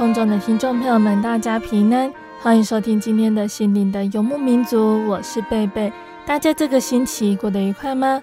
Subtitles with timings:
[0.00, 5.92] 空中的听众朋友们，大家平安，欢迎收听今天的心灵的游牧民族，我是贝贝。
[6.24, 8.22] 大家这个星期过得愉快吗？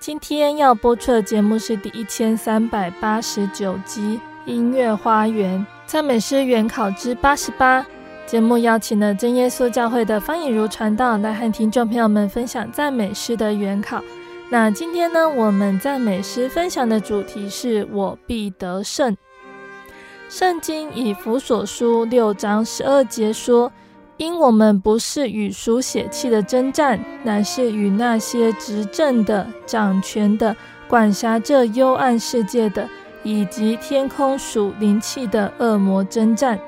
[0.00, 7.82] 今天要播出的节目是第一千三百八十九集《音乐花园赞美诗原考之八十八》。
[8.26, 14.02] 节目邀请了真耶稣教会的方以如传道来和听众朋友们分享赞美诗的原考。
[14.50, 19.16] 那今天呢，我们赞美诗分享的主题是我必得胜。
[20.28, 23.70] 圣经以弗所书六章十二节说
[24.18, 30.54] ：“因我们不是与属血气的争战，乃是与那些执政的、掌权的、
[30.88, 32.88] 管辖这幽暗世界的，
[33.22, 36.58] 以及天空属灵气的恶魔争战。”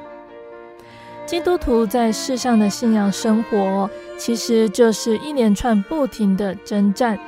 [1.26, 7.18] 基督徒在世上的信仰生活，其实就是一连串不停的争战，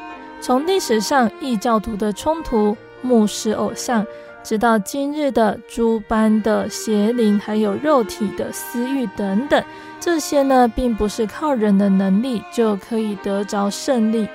[0.40, 4.06] 从历史上异教徒的冲突、牧师偶像。
[4.42, 9.62] 直到今日的诸般的邪灵，还有肉体的私欲等等，
[10.00, 14.28] 这些呢，并不是靠人的能力就可以得着胜利。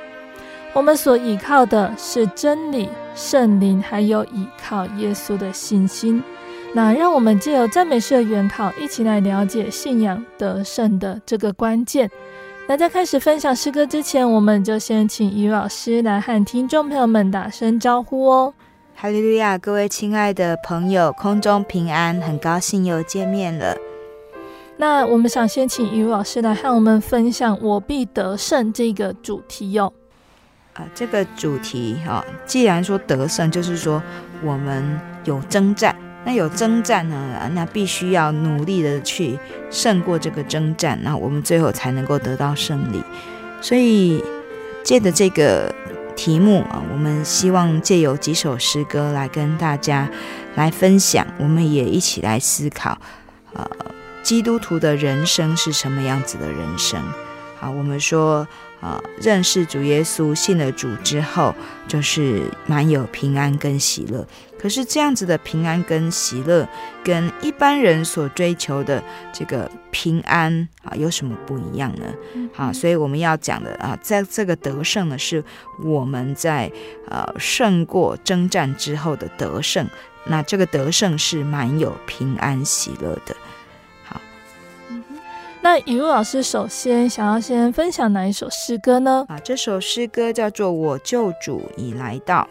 [0.74, 6.22] 我们所依靠的是真理、圣灵，还有依靠耶稣的信心。
[6.74, 12.12] 那让我们借由赞美诗的原考，一起来了解信仰得胜的这个关键。
[12.68, 18.54] 那在开始分享诗歌之前，我们就先请于老师来和听众朋友们打声招呼哦。
[18.98, 23.76] 哈利路亚，各位亲爱的朋友，空中平安，很高兴又见面了。
[24.78, 29.92] 那我们想先请于老师来和我们分享“我必得胜”这个主题哟。
[30.76, 34.02] 啊，这个主题哈、哦，既然说得胜，就是说
[34.42, 39.38] 我们有征战，那有征战呢，那必须要努力的去
[39.70, 43.04] 胜过这个征战，那我们最后才能够得到胜利。
[43.60, 44.24] 所以
[44.84, 45.70] 借着这个。
[46.16, 50.10] 题目啊，我们希望借由几首诗歌来跟大家
[50.56, 52.98] 来分享，我们也一起来思考，
[53.54, 53.66] 呃，
[54.24, 57.02] 基督徒的人生是什么样子的人生？
[57.60, 58.48] 好，我们说。
[58.82, 61.56] 呃，认识主耶稣，信了主之后，
[61.88, 64.28] 就是蛮有平安跟喜乐。
[64.66, 66.68] 可是这样子的平安跟喜乐，
[67.04, 72.06] 跟一般人所追求的这个平安啊，有什么不一样呢？
[72.52, 75.44] 好，所以我们要讲的啊，在这个得胜呢，是
[75.84, 76.72] 我们在
[77.08, 79.88] 呃胜过征战之后的得胜。
[80.24, 83.36] 那这个得胜是蛮有平安喜乐的。
[84.04, 84.20] 好
[85.62, 89.28] 那雨露老师首先想要先分享哪一首诗歌呢？
[89.30, 92.42] 啊，这首诗歌叫做《我救主已来到》，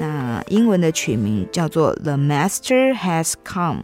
[0.00, 3.82] 那英文的取名叫做《The Master Has Come》。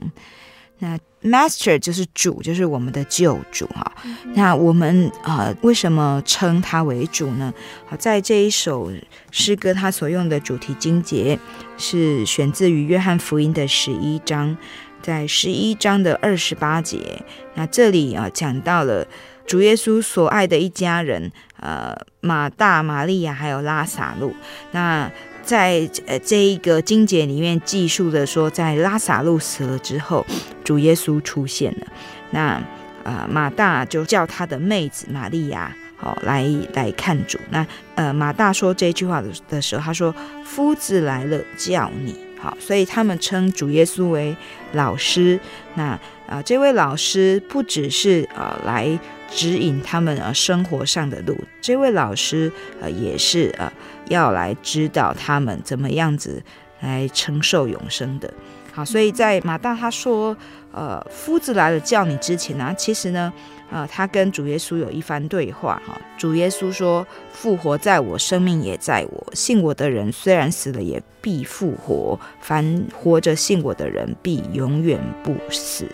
[0.79, 3.93] 那 Master 就是主，就是我们的救主哈。
[4.35, 7.53] 那我们啊、呃，为什么称他为主呢？
[7.87, 8.91] 好，在这一首
[9.31, 11.39] 诗歌，他所用的主题经节
[11.77, 14.57] 是选自于约翰福音的十一章。
[15.03, 17.23] 在十一章的二十八节，
[17.55, 19.07] 那这里啊讲到了
[19.47, 21.31] 主耶稣所爱的一家人，
[21.61, 24.35] 呃，马大、玛利亚还有拉撒路。
[24.73, 25.09] 那
[25.47, 30.27] 在呃这一个经节里面记述的说，在拉撒路死了之后，
[30.65, 31.87] 主耶稣出现了。
[32.33, 32.61] 那
[33.05, 36.45] 啊、马大就叫他的妹子玛利亚，好、哦、来
[36.75, 37.39] 来看主。
[37.51, 37.65] 那
[37.95, 40.13] 呃，马大说这句话的的时候，他说
[40.45, 44.37] ：“夫子来了，叫你。”好，所以他们称主耶稣为
[44.73, 45.39] 老师。
[45.77, 48.99] 那啊、这位老师不只是啊、呃、来
[49.31, 52.51] 指引他们呃生活上的路，这位老师
[52.81, 53.73] 呃也是呃
[54.09, 56.43] 要来知道他们怎么样子
[56.81, 58.33] 来承受永生的。
[58.73, 60.37] 好，所以在马大他说，
[60.71, 63.33] 呃，夫子来了叫你之前呢、啊，其实呢，
[63.71, 65.99] 呃，他跟主耶稣有一番对话哈。
[66.19, 69.27] 主耶稣说：“复活在我，生命也在我。
[69.33, 75.87] 信我的人虽然死了，也必复活；凡活着信我的人，必永远不死。”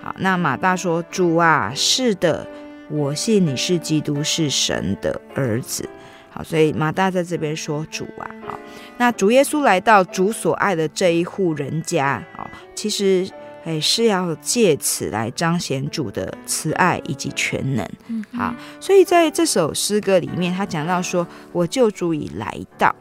[0.00, 2.46] 好，那马大说：“主啊，是的，
[2.88, 5.88] 我信你是基督，是神的儿子。”
[6.32, 8.58] 好，所以马大在这边说：“主啊，好。”
[8.96, 13.28] 那主耶稣来到主所爱的这一户人家哦，其实
[13.64, 17.86] 诶是要借此来彰显主的慈爱以及全能。
[18.32, 22.94] 好，所以在这首诗歌里面，他讲到说：“我救主已来到。”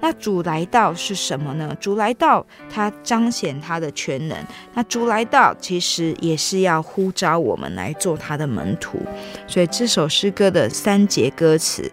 [0.00, 1.76] 那主来到是什么呢？
[1.78, 4.38] 主来到，他彰显他的全能。
[4.74, 8.98] 那主来到，其实也是要呼召我们来做他的门徒。
[9.46, 11.90] 所以这首诗歌的三节歌词。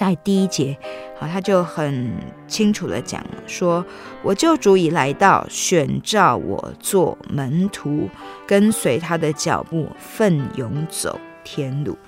[0.00, 0.74] 在第一节，
[1.18, 2.10] 好，他就很
[2.48, 3.84] 清楚地讲，说
[4.24, 8.08] ：“我救主已来到，选召我做门徒，
[8.46, 11.98] 跟随他的脚步，奋勇走天路。”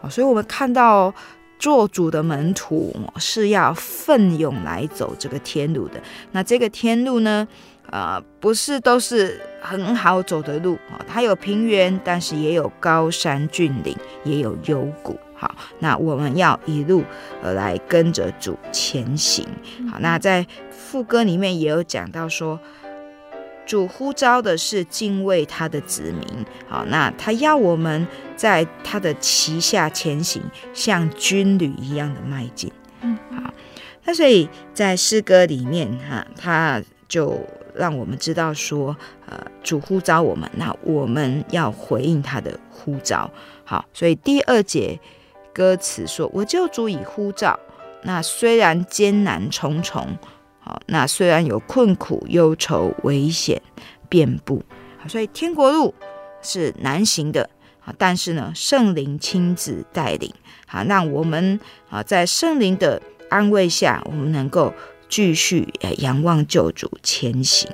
[0.00, 1.12] 啊，所以我们看到
[1.58, 6.00] 做主的门徒是要奋勇来走这个天路的。
[6.30, 7.48] 那这个天路呢，
[7.90, 15.18] 呃，不是都是很好走的路啊，它有平原，但是也有高山峻岭，也有幽谷。
[15.40, 17.02] 好，那我们要一路
[17.42, 19.42] 呃来跟着主前行。
[19.90, 22.60] 好，那在副歌里面也有讲到说，
[23.64, 26.44] 主呼召的是敬畏他的子民。
[26.68, 28.06] 好，那他要我们
[28.36, 30.42] 在他的旗下前行，
[30.74, 32.70] 像军旅一样的迈进。
[33.00, 33.50] 嗯，好，
[34.04, 37.40] 那所以在诗歌里面哈，他就
[37.74, 38.94] 让我们知道说，
[39.24, 43.30] 呃，主呼召我们，那我们要回应他的呼召。
[43.64, 45.00] 好，所以第二节。
[45.52, 47.58] 歌词说：“我救主以呼召，
[48.02, 50.16] 那虽然艰难重重，
[50.60, 53.60] 好，那虽然有困苦、忧愁、危险
[54.08, 54.62] 遍布，
[55.08, 55.94] 所以天国路
[56.42, 57.50] 是难行的，
[57.98, 60.32] 但是呢，圣灵亲自带领，
[60.66, 61.58] 好，让我们
[61.88, 64.72] 啊，在圣灵的安慰下，我们能够
[65.08, 65.68] 继续
[65.98, 67.68] 仰望救主前行。”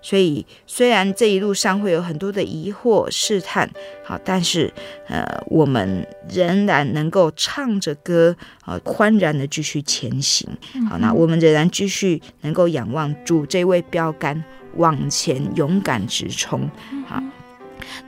[0.00, 3.68] 所以，虽然这一路上会有很多的疑惑试探，
[4.04, 4.72] 好，但是，
[5.08, 8.34] 呃，我们仍然能够唱着歌，
[8.64, 10.48] 啊，欢然的继续前行。
[10.88, 14.42] 好，那我们仍然继续能够仰望主这位标杆，
[14.76, 16.70] 往前勇敢直冲。
[17.06, 17.22] 好，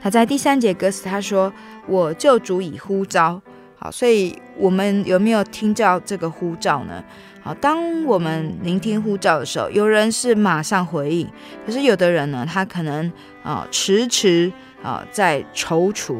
[0.01, 1.51] 他在第三节歌词他说
[1.87, 3.41] ：“我救主已呼召。”
[3.75, 7.03] 好，所以我们有没有听到这个呼召呢？
[7.43, 11.27] 好，当我们聆听呼召的时候，有人是马上回应，
[11.65, 13.11] 可是有的人呢，他可能
[13.43, 14.51] 啊迟迟
[14.83, 16.15] 啊在踌躇。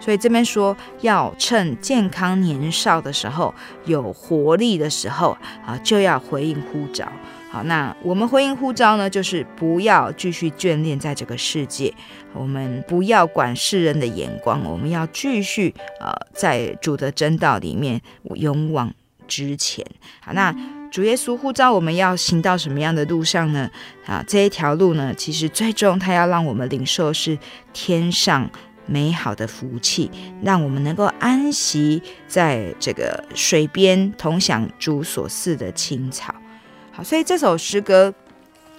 [0.00, 3.54] 所以这边说要趁健康年少的时候，
[3.84, 7.06] 有活力的时候啊，就要回应呼召。
[7.48, 11.94] 好，那我们回应呼召呢，就是不要继续眷恋在这个世界，
[12.34, 18.00] 我们不要管世人的眼光，我们要继续啊在主的真道里面
[18.34, 18.92] 勇往
[19.26, 19.84] 之前，
[20.20, 20.54] 好，那
[20.90, 23.70] 主耶稣呼召我们要行到什么样的路上呢？
[24.06, 27.38] 啊，这一条路呢，其实最终他要让我们领受是
[27.72, 28.48] 天上
[28.86, 30.10] 美好的福气，
[30.42, 36.34] 让我们能够安息在这个水边，同享主所赐的青草。
[36.92, 38.14] 好，所以这首诗歌，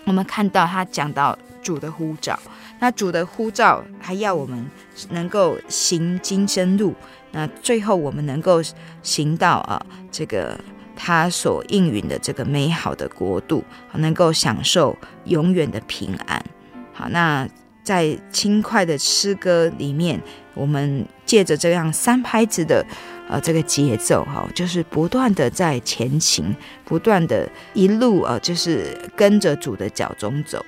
[0.05, 2.39] 我们看到他讲到主的呼召，
[2.79, 4.65] 那主的呼召还要我们
[5.09, 6.95] 能够行今生路。
[7.31, 8.63] 那最后我们能够
[9.07, 10.59] 行到啊，这个
[10.93, 16.43] 他所应允的这个美好的国度，能够享受永远的平安。
[16.91, 17.47] 好，那
[17.83, 20.21] 在轻快的诗歌里面，
[20.53, 22.85] 我们借着这样三拍子的
[23.29, 30.65] 呃这个节奏哈，就是不断的在前行，不断的一路呃，就是跟着主的脚踪走。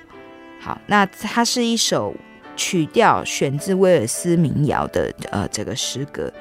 [0.58, 2.14] 好，那它是一首
[2.56, 6.32] 曲调选自威尔斯民谣的呃这个诗歌。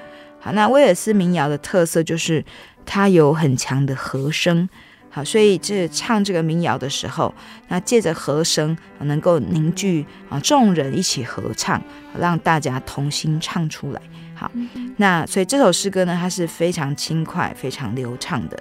[0.41, 2.43] 好，那威尔斯民谣的特色就是
[2.85, 4.67] 它有很强的和声，
[5.09, 7.33] 好，所以这唱这个民谣的时候，
[7.67, 11.81] 那借着和声能够凝聚啊众人一起合唱，
[12.17, 14.01] 让大家同心唱出来。
[14.33, 14.49] 好，
[14.95, 18.57] 那所以这首诗歌呢，它是非常轻快、非常流畅的。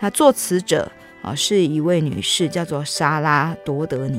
[0.00, 0.90] 那作词者
[1.22, 4.18] 啊是一位女士，叫做莎拉多德尼。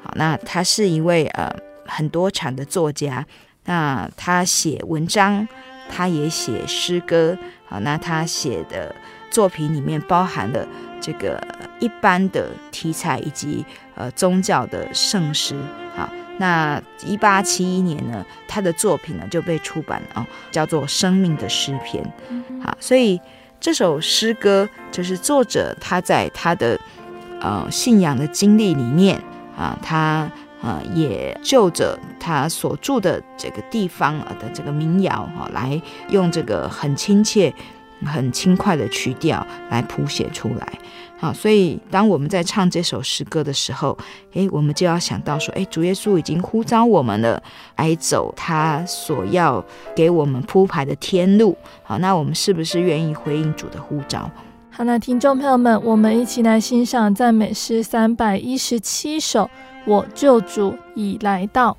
[0.00, 1.50] 好，那她是一位呃
[1.86, 3.26] 很多产的作家，
[3.64, 5.48] 那她写文章。
[5.88, 7.36] 他也写诗歌，
[7.66, 8.94] 好，那他写的
[9.30, 10.66] 作品里面包含了
[11.00, 11.42] 这个
[11.78, 13.64] 一般的题材以及
[13.94, 15.54] 呃宗教的圣诗
[15.96, 16.08] 好。
[16.38, 22.04] 那一八七一年呢，他的作品呢就被出版了啊，叫做《生命的诗篇》
[22.62, 22.76] 啊。
[22.80, 23.20] 所以
[23.60, 26.78] 这首诗歌就是作者他在他的
[27.40, 29.20] 呃信仰的经历里面
[29.56, 30.30] 啊，他。
[30.64, 35.78] 呃，也就着他所住的这个地方的这个民谣哈，来
[36.08, 37.52] 用这个很亲切、
[38.02, 40.66] 很轻快的曲调来谱写出来。
[41.18, 43.96] 好，所以当我们在唱这首诗歌的时候，
[44.32, 47.42] 诶，我们就要想到说，诶，主耶稣已经呼召我们了，
[47.76, 49.62] 来走他所要
[49.94, 51.54] 给我们铺排的天路。
[51.82, 54.30] 好，那我们是不是愿意回应主的呼召？
[54.70, 59.50] 好，那听众朋友们，我们一起来欣赏赞美诗三百一十七首。
[59.86, 61.76] 我救主已来到。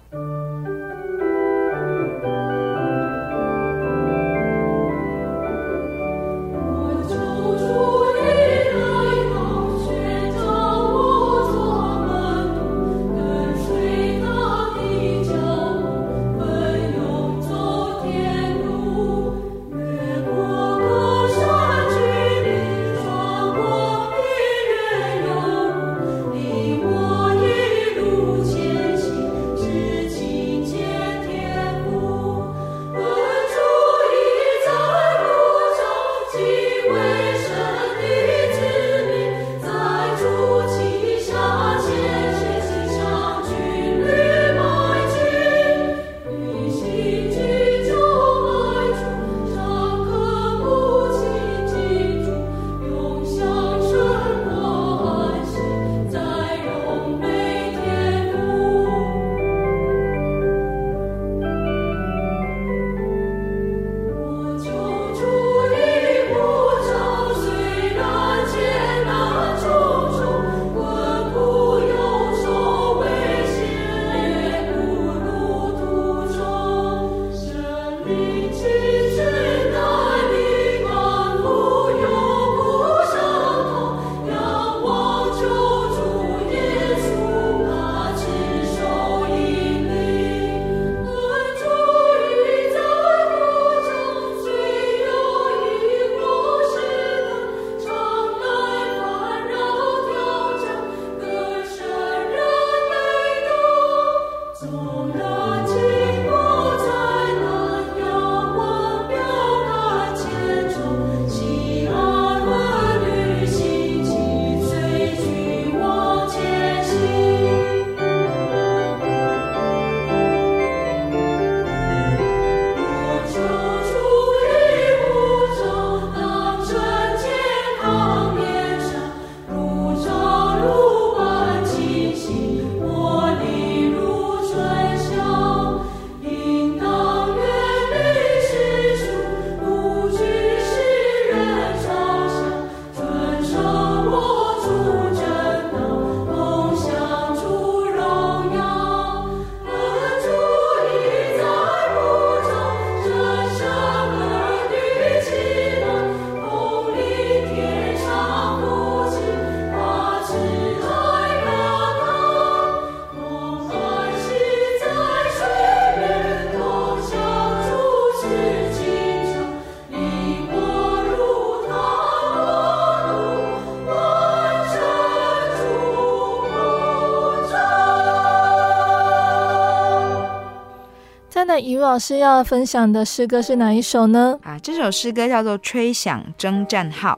[181.56, 184.38] 那于老师要分享的诗歌是哪一首呢？
[184.44, 187.18] 啊，这首诗歌叫做《吹响征战号》。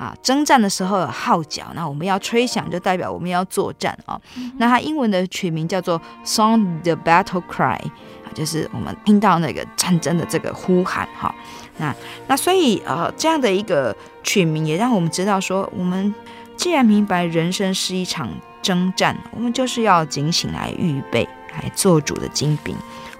[0.00, 4.20] 啊，征战的时候有号角，那我们要吹响，就代表我们要作战啊。
[4.58, 11.34] 那它英文的曲名叫做《Sound the Battle Cry》，啊，就是我们听到那个战争的这个呼喊哈。
[11.78, 11.92] 那
[12.28, 13.92] 那所以呃，这样的一个
[14.22, 16.14] 曲名也让我们知道说，我们
[16.56, 18.28] 既然明白人生是一场
[18.62, 22.76] 征战，我们就是要警醒来预备来做主的精兵。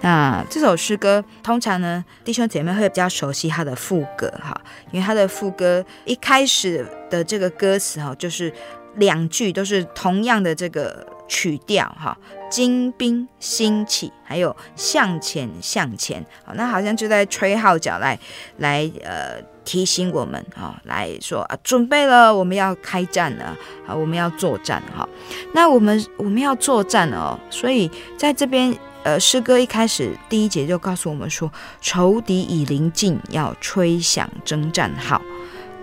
[0.07, 4.57] 那这首诗歌通常呢，弟兄姐妹会比较熟悉它的副歌哈，
[4.93, 8.53] 因为它的副歌一开始的这个歌词哈，就是
[8.95, 12.17] 两句都是同样的这个曲调哈，
[12.49, 18.17] 精兵兴起，还有向前向前，好，那好像就在吹号角来
[18.59, 23.57] 来呃提醒我们啊，来说啊准备了，我们要开战了
[23.89, 25.09] 啊，我们要作战哈，
[25.53, 28.73] 那我们我们要作战哦，所以在这边。
[29.07, 31.49] 呃，诗歌一开始第一节就告诉我们说，
[31.81, 35.23] 仇敌已临近，要吹响征战号。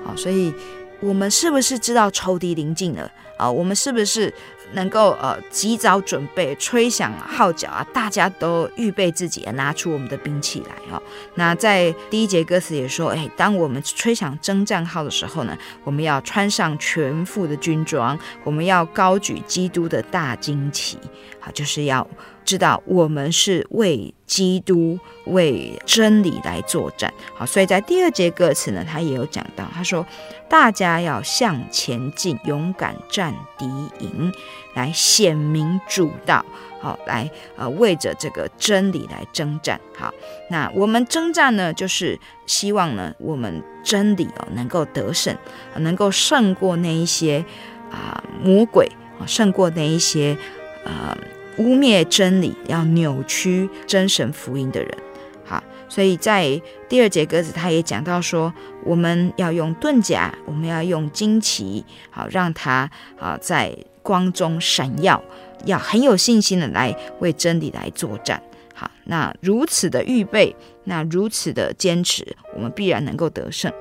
[0.04, 0.54] 好，所以
[1.00, 3.50] 我们是不是知道仇敌临近了啊？
[3.50, 4.34] 我们是不是
[4.74, 7.88] 能够呃及早准备，吹响号角啊？
[7.94, 11.02] 大家都预备自己，拿出我们的兵器来哦。
[11.36, 20.98] 那在第一节歌词也说，哎，当我们吹响征战号的时候呢，我们要穿上全副的军装，我们要高举基督的大旌旗，
[21.40, 22.06] 好，就是要。
[22.46, 30.06] 知道我们是为基督、为真理来作战，好，所以在第二节歌词呢，他也有讲到，他说
[30.50, 33.66] 大家要向前进，勇敢战敌
[34.00, 34.32] 营，
[34.74, 36.44] 来显明主道，
[36.82, 40.14] 好，来呃为着这个真理来征战，好，
[40.50, 45.36] 那我们征战呢，就是希望呢，我们真理哦能够得胜，
[45.78, 47.46] 能够胜过那一些
[47.92, 50.38] 啊、魔鬼啊，胜过那一些
[50.84, 51.16] 啊。
[51.16, 51.18] 呃
[51.58, 54.92] 污蔑真理，要扭曲真神福音的人，
[55.46, 58.52] 好，所以在第二节歌词，他也讲到说，
[58.84, 65.24] 我们要用盾甲，我们要用旌旗，好，让他啊在光中闪耀，
[65.66, 68.42] 要很有信心的来为真理来作战，
[68.74, 70.56] 好，那如此的预备，
[70.86, 73.72] 那如此的坚持，我们必然能够得胜。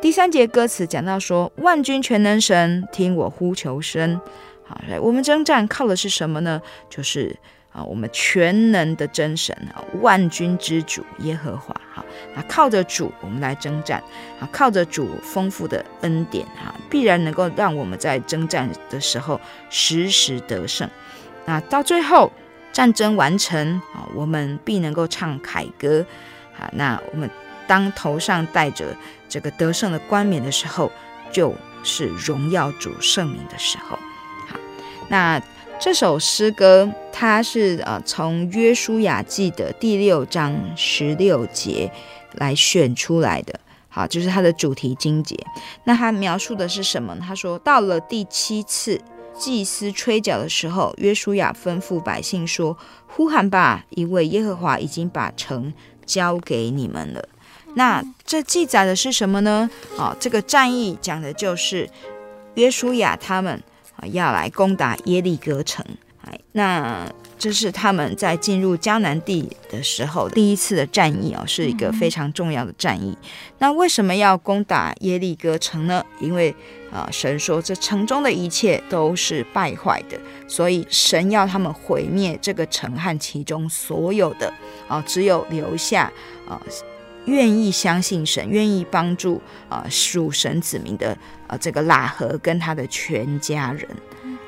[0.00, 4.20] 第三节歌词讲到说，万军全能神，听我呼求声。
[4.68, 6.60] 好，我们征战靠的是什么呢？
[6.90, 7.34] 就是
[7.72, 11.74] 啊，我们全能的真神啊，万军之主耶和华。
[11.94, 14.02] 好，那靠着主，我们来征战
[14.40, 20.88] 啊，靠着主丰富的恩典哈，必然能够让我们在征战的时候时时得胜。
[21.46, 22.30] 那到最后
[22.72, 26.04] 战争完成啊，我们必能够唱凯歌。
[26.52, 27.30] 好，那我们
[27.66, 28.94] 当头上戴着
[29.28, 30.90] 这个得胜的冠冕的时候，
[31.30, 33.98] 就是荣耀主圣名的时候。
[35.08, 35.42] 那
[35.80, 41.90] 这首诗歌，它是呃从约书亚记的第六章十六节
[42.34, 45.36] 来选出来的，好，就是它的主题经节。
[45.84, 47.16] 那它描述的是什么？
[47.20, 49.00] 他说，到了第七次
[49.38, 55.72] 祭司吹角的时候，约书亚吩咐百姓说：“呼喊吧，因为耶和华已经把城
[56.04, 57.24] 交给你们了。”
[57.74, 59.70] 那这记载的是什么呢？
[59.96, 61.88] 啊，这个战役讲的就是
[62.54, 63.62] 约书亚他们。
[64.06, 65.84] 要来攻打耶利哥城，
[66.22, 73.16] 哎，那这是他们在进入迦南地的时候第一次的战役哦，是一个非常重要的战役。
[73.58, 76.04] 那为什么要攻打耶利哥城呢？
[76.20, 76.54] 因为
[76.90, 80.18] 啊，神说这城中的一切都是败坏的，
[80.48, 84.52] 所以神要他们毁灭这个城和其中所有的
[84.88, 86.10] 啊，只有留下
[86.48, 86.60] 啊。
[87.26, 91.14] 愿意相信神，愿意帮助啊属神子民的
[91.48, 93.88] 啊这个喇合跟他的全家人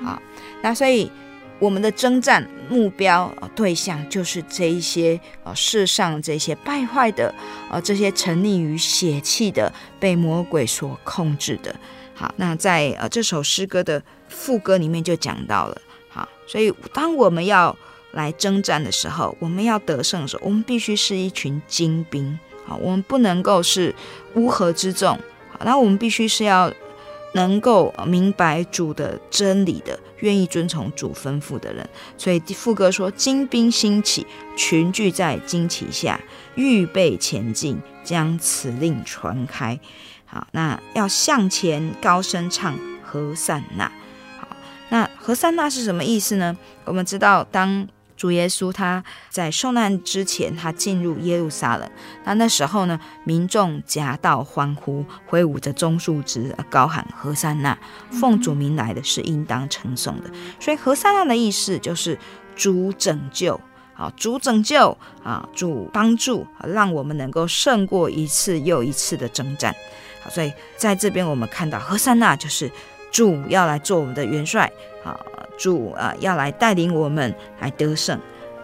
[0.05, 0.23] 啊，
[0.63, 1.11] 那所以
[1.59, 7.35] 我们的征战目标对象就是这一些啊世上这些败坏的
[7.69, 11.75] 啊这些沉溺于血气的被魔鬼所控制的。
[12.15, 17.77] 好，那在呃这首诗歌的副歌里面就讲到了，好，所以当我们要
[18.13, 22.39] 来征战的时候，我们要得胜的时候，我们必须是一群精兵。
[22.67, 23.95] 好我们不能够是
[24.35, 25.19] 乌合之众，
[25.51, 26.73] 好那我们必须是要
[27.33, 31.89] 能够明白主的真理的，愿意遵从主吩咐的人。
[32.19, 36.21] 所以副歌说：“精兵兴起，群聚在旌旗下，
[36.55, 39.79] 预备前进，将此令传开。”
[40.27, 43.91] 好，那要向前高声唱和散那。
[44.39, 44.57] 好，
[44.89, 46.57] 那和散那是什么意思呢？
[46.85, 47.89] 我们知道当。
[48.21, 51.91] 主耶稣他在受难之前，他进入耶路撒冷。
[52.25, 57.79] 那那时候呢，民众夹道欢呼，挥舞着棕树枝，高喊和散那，
[58.11, 60.31] 奉主名来的是应当称颂的。
[60.61, 62.19] 所以何塞纳的意思就是
[62.55, 63.59] 主拯救，
[63.97, 69.75] 啊，主拯救啊，主帮助，让我们能够胜过一次又一次的征战。
[70.23, 72.71] 好，所以在这边我们看到何塞纳就是
[73.11, 74.71] 主要来做我们的元帅，
[75.07, 75.19] 啊。
[75.61, 78.19] 主啊，要来带领我们来得胜，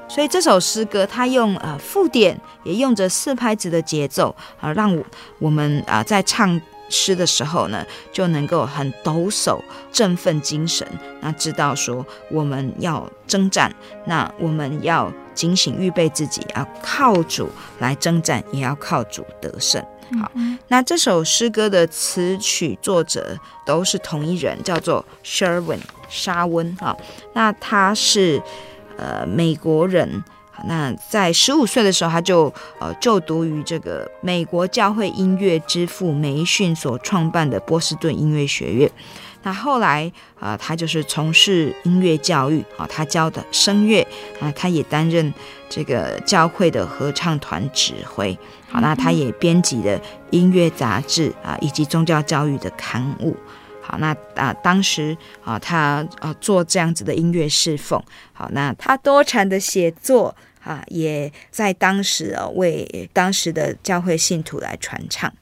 [0.08, 5.04] 所以这首诗歌它用呃附点，也用着四拍子的节奏啊，让我
[5.38, 9.60] 我们啊在唱诗的时候呢，就能够很抖擞、
[9.92, 10.88] 振奋精神。
[11.20, 13.70] 那知道说我们要征战，
[14.06, 19.84] 那我们要警醒预备自己，要靠主来征战，也要靠主得胜。
[20.20, 20.30] 好，
[20.68, 26.96] 那这首诗歌的词曲作者都是同一人，叫做 Sherwin 沙温啊。
[27.34, 28.40] 那他是
[28.96, 30.22] 呃美国人，
[30.66, 38.90] 那在十五岁的时候，他就呃就读于这个美国教会音乐之父梅逊所创办的波士顿音乐学院。
[39.46, 44.04] 那后来啊、呃，他就是从事音乐教育啊，他教的声乐
[44.40, 45.32] 啊，他也担任
[45.68, 48.36] 这个教会的合唱团指挥。
[48.68, 53.36] 好，那他也编辑了音乐杂志啊，以及宗教教育的刊物。
[53.80, 58.02] 好，那啊，当时啊，他啊做这样子的音乐侍奉。
[58.32, 65.32] 好，那他多产的写作啊，也在当时啊为当时的教会信徒来传唱。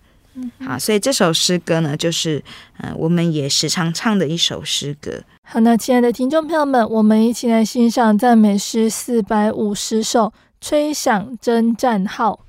[0.64, 2.38] 好，所以这首诗歌呢，就是
[2.78, 5.22] 嗯、呃，我们也时常唱的一首诗歌。
[5.42, 12.40] 好，那亲爱的听众朋友们，我们一起来欣赏赞美诗四百五十首，吹响征战号。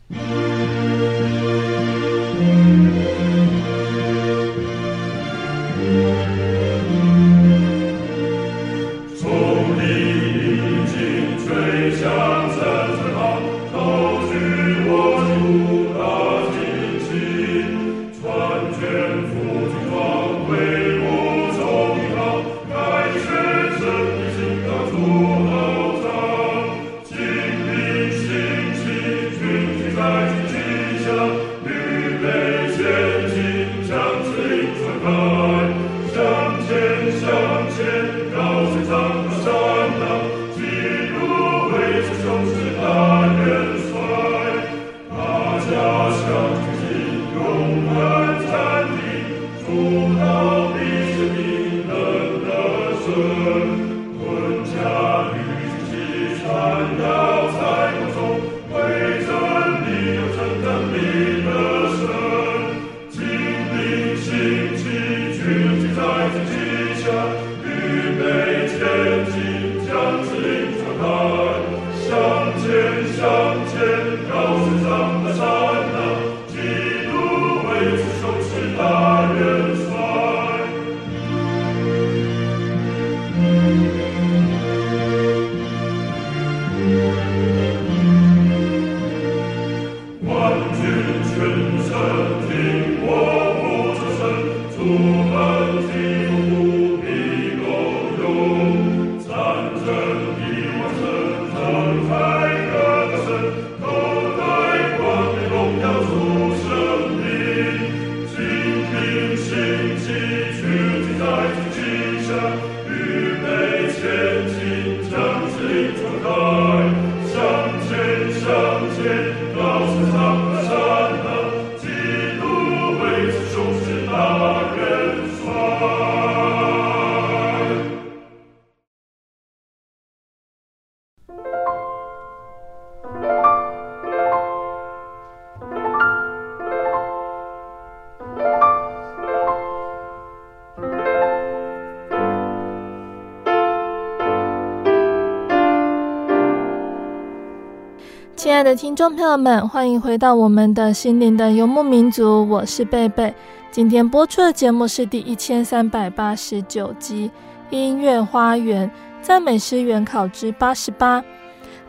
[148.66, 153.32] 的听众朋友们，欢迎回到我们的心灵的游牧民族，我是贝贝。
[153.70, 157.30] 今天播出的节目是第一千三百八十九集
[157.76, 158.90] 《音乐花园
[159.22, 161.22] 赞美诗原考之八十八》。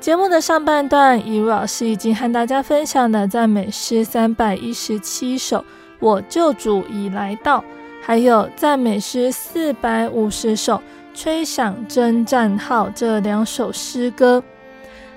[0.00, 5.64] 节目的上半段，以如老师已经和大家分享了赞美诗三百一十七首，
[5.98, 7.64] 我救主已来到，
[8.02, 10.82] 还有赞美诗四百五十首，
[11.14, 14.42] 吹响征战号这两首诗歌。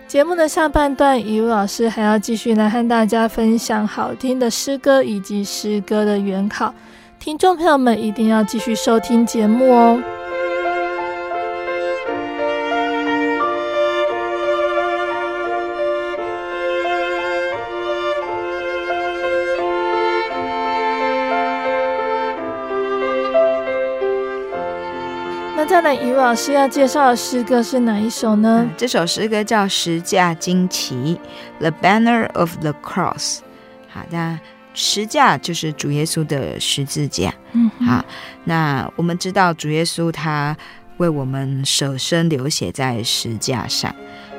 [0.09, 6.73] 节目的下半段，怡如老师还要继续来和大家分享好听的诗歌以及诗歌的原考，
[7.19, 10.01] 听众朋友们一定要继续收听节目哦。
[25.89, 28.59] 再来，以如老师要介绍的诗歌是哪一首呢？
[28.63, 31.19] 嗯、这首诗歌叫《十架旌旗》
[31.59, 33.39] （The Banner of the Cross）。
[33.87, 34.39] 好，那
[34.75, 37.33] 十架就是主耶稣的十字架。
[37.53, 38.05] 嗯，好，
[38.43, 40.55] 那我们知道主耶稣他
[40.97, 43.91] 为我们舍身流血在十架上，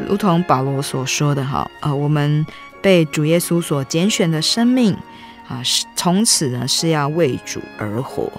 [0.08, 2.46] 如同保罗所说的哈，呃，我们
[2.80, 4.96] 被主耶稣所拣选的生命
[5.48, 5.60] 啊，
[5.96, 8.30] 从此呢是要为主而活。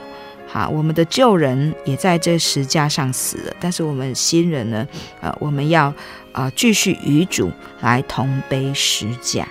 [0.51, 4.85] 好，我们的旧人也在这十架上死了，但是我们新人呢？
[5.21, 5.93] 呃，我们要
[6.33, 9.47] 呃继续与主来同背十架。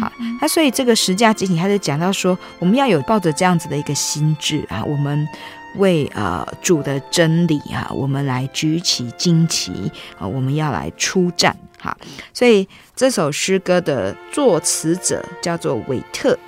[0.00, 5.28] 好，那所以这个十架集体，他就讲到说，我们要有抱着这样子的一个心智啊，我们
[5.76, 11.54] 为呃主的真理啊，我们来举起旌旗啊，我们要来出战。
[11.78, 11.94] 好，
[12.32, 16.38] 所以这首诗歌的作词者叫做韦特。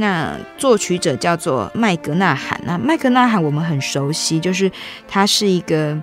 [0.00, 2.60] 那作曲者叫做麦格纳罕。
[2.64, 4.68] 那麦格纳罕我们很熟悉，就是
[5.06, 5.96] 他是一个。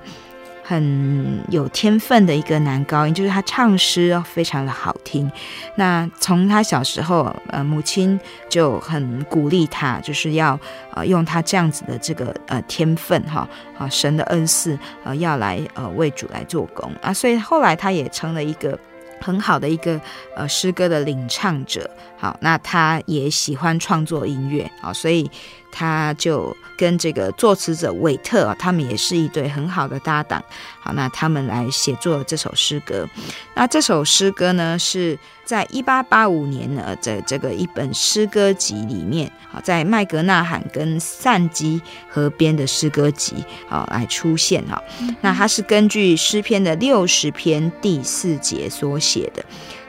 [0.70, 5.32] 很有天分的一个男高音，就是他唱诗非常的好听。
[5.76, 10.60] 那从他小时候，呃，母亲就很鼓励他，就是要
[10.94, 18.78] 呃用他这样子的这个呃天分哈啊神的恩赐呃要来呃为主来做工啊，所以后来他也成了一个
[19.22, 19.98] 很好的一个
[20.36, 21.90] 呃诗歌的领唱者。
[22.18, 25.30] 好，那他也喜欢创作音乐啊，所以。
[25.70, 30.44] 他就跟这个作词者韦特，他们也是一对很好的搭档。
[30.80, 33.08] 好，那他们来写作这首诗歌。
[33.54, 43.36] 那这首诗歌呢，是在一八八五年呢，在这个一本诗歌集里面，好，在麦格纳罕跟善基合编的诗歌集，
[43.68, 44.82] 好来出现哈。
[45.22, 49.46] 那它是根据诗篇的六十篇第四节所写的。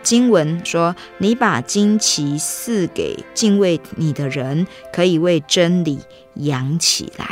[0.08, 5.98] 经文说：“你把旌旗赐给敬畏你的人，可以为真理
[6.32, 7.26] 扬起来。”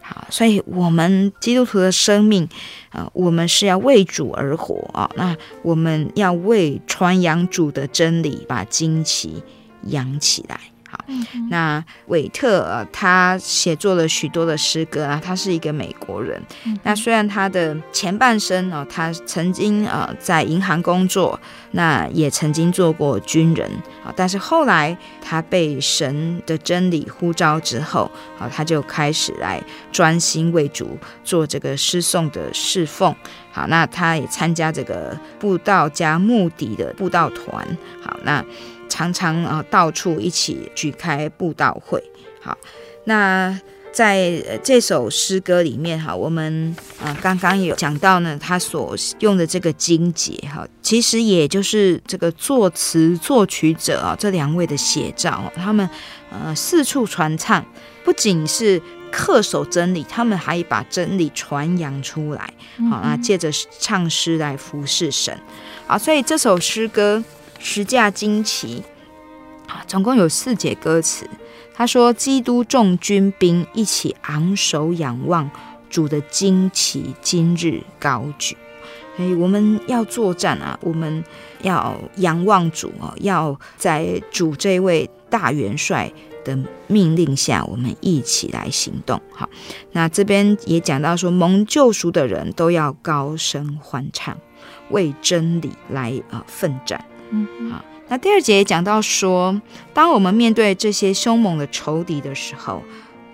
[0.00, 2.44] 好，所以我们基督徒的生命，
[2.88, 9.42] 啊、呃，我们是要为主而活啊、那我们要为传扬主的真理，把旌旗
[9.82, 10.58] 扬起来。
[11.06, 16.42] 嗯、那韦特呃，他写作了许多的诗歌啊，他是一个美国人。
[16.64, 21.38] 嗯、那虽然他的前半生哦，他曾经呃在银行工作，
[21.72, 23.70] 那也曾经做过军人
[24.04, 29.62] 啊，但是后来他被神的真理呼召之后啊，他就开始来
[29.92, 33.14] 专心为主做这个诗颂的侍奉。
[33.52, 37.64] 好，那他也参加这个布道家穆迪的布道团。
[38.02, 38.44] 好，那。
[38.94, 42.00] 常常啊，到处一起举开布道会。
[42.40, 42.56] 好，
[43.06, 43.60] 那
[43.92, 55.42] 在这首诗歌里面哈，我们啊刚刚有讲到呢，他所用的这个经节哈，其实也就是这个作词作曲者啊这两位的写照。
[55.56, 55.90] 他们
[56.30, 57.66] 呃四处传唱，
[58.04, 58.80] 不仅是
[59.10, 62.48] 恪守真理，他们还把真理传扬出来。
[62.88, 65.36] 好，那借着唱诗来服侍神。
[65.88, 67.24] 好，所以这首诗歌。
[67.66, 68.82] 十架旌旗
[69.66, 71.26] 啊，总共有四节歌词。
[71.72, 75.50] 他说：“基督众军兵一起昂首仰望
[75.88, 78.54] 主的旌旗，今日高举。”
[79.16, 81.24] 所以我们要作战啊，我们
[81.62, 86.12] 要仰望主啊，要在主这位大元帅
[86.44, 89.18] 的命令下，我们一起来行动。
[89.32, 89.48] 好，
[89.92, 94.36] 那这边也讲到说，蒙救赎的人都要高声欢唱，
[94.90, 97.02] 为真理来啊奋战。
[97.34, 97.84] 嗯，好。
[98.06, 99.60] 那第二节也讲到说，
[99.94, 102.82] 当我们面对这些凶猛的仇敌的时候，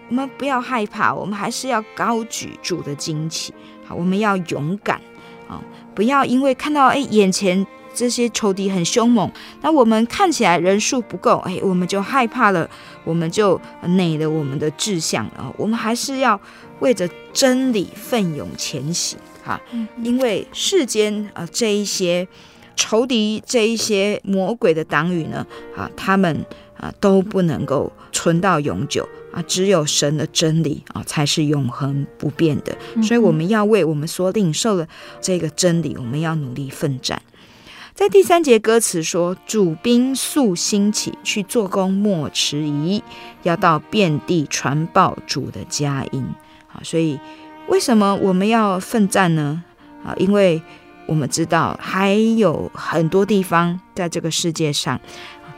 [0.08, 3.52] 我们不要害怕，我们还是要高举主的旌旗。
[3.84, 5.00] 好，我们要勇敢
[5.48, 5.60] 啊！
[5.92, 9.28] 不要因为看到哎眼前这些仇敌很凶猛，
[9.60, 12.70] 那我们看起来人数不够，哎，我们就害怕了，
[13.02, 15.52] 我们就馁了我们的志向啊！
[15.56, 16.40] 我们还是要
[16.78, 19.60] 为着真理奋勇前行哈，
[20.04, 22.28] 因为世间啊这一些。
[22.80, 26.34] 仇敌这一些魔鬼的党羽呢，啊，他们
[26.78, 32.74] 啊都不能够存到永久啊，只有神的真理啊才是永恒不变的。
[33.02, 34.88] 所以我们要为我们所领受的
[35.20, 37.20] 这个真理，我们要努力奋战。
[37.94, 43.02] 在第三节歌词说：“主兵速兴起，去做工莫迟疑，
[43.42, 46.24] 要到遍地传报主的佳音。”
[46.72, 47.20] 啊，所以
[47.68, 49.62] 为什么我们要奋战呢？
[50.02, 50.62] 啊，因为。
[51.06, 55.00] 我们知道还有很多地方在这个世界上，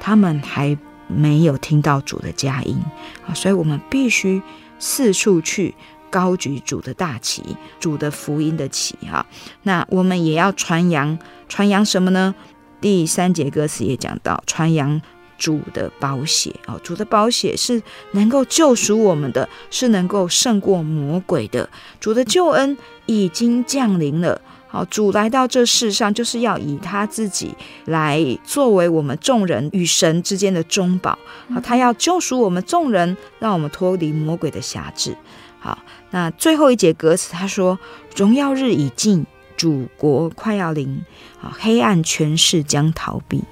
[0.01, 0.77] 他们还
[1.09, 2.79] 没有听到主的佳音
[3.27, 4.41] 啊，所以我们必须
[4.79, 5.75] 四处去
[6.11, 7.43] 高举主的大旗，
[7.79, 9.27] 主的福音的旗哈。
[9.63, 12.35] 那我们也要传扬，传扬什么呢？
[12.81, 15.01] 第三节歌词也讲到，传扬
[15.39, 21.69] 主的宝血啊，主的宝血是能够救赎我们的，是能够胜过魔鬼的，
[22.01, 22.77] 主的救恩
[23.07, 24.41] 已经降临了。
[24.73, 27.55] 好，主来到这世上，就是要以他自己
[27.85, 31.19] 来作为我们众人与神之间的中保。
[31.53, 35.15] 好，他要救赎我们众人，让我们脱离魔鬼的辖制。
[35.61, 35.77] 好，
[36.11, 37.79] 那最后一节歌词他说
[38.17, 39.27] ：“荣耀日已近，
[39.59, 41.05] 主国快要临，
[41.39, 43.45] 好，黑暗权势将逃避。”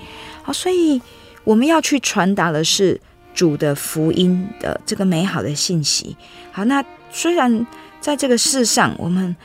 [0.43, 1.03] 好，所以
[1.45, 2.99] 我们要去传达的是
[3.35, 6.17] 主的福音的这个美好的信息。
[6.51, 7.67] 好，那虽然
[8.01, 9.37] 在这个世上，我们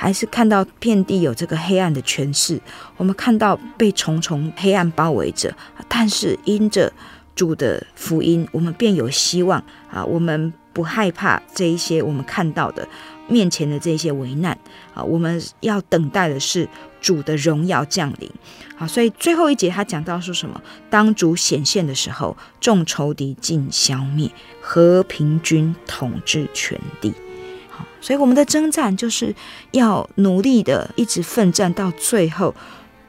[0.00, 2.60] 还是看到遍地有这个黑暗的权势，
[2.96, 5.52] 我们看到被重重黑暗包围着，
[5.88, 6.92] 但是因着
[7.34, 10.04] 主的福音，我们便有希望啊！
[10.04, 12.86] 我们不害怕这一些我们看到的，
[13.26, 14.56] 面前的这些危难
[14.94, 16.68] 啊，我们要等待的是
[17.00, 18.30] 主的荣耀降临。
[18.76, 20.62] 好，所以最后一节他讲到说什么？
[20.88, 24.30] 当主显现的时候，众仇敌尽消灭，
[24.60, 27.12] 和平君统治全地。
[28.00, 29.34] 所以我们的征战就是
[29.72, 32.54] 要努力的一直奋战到最后，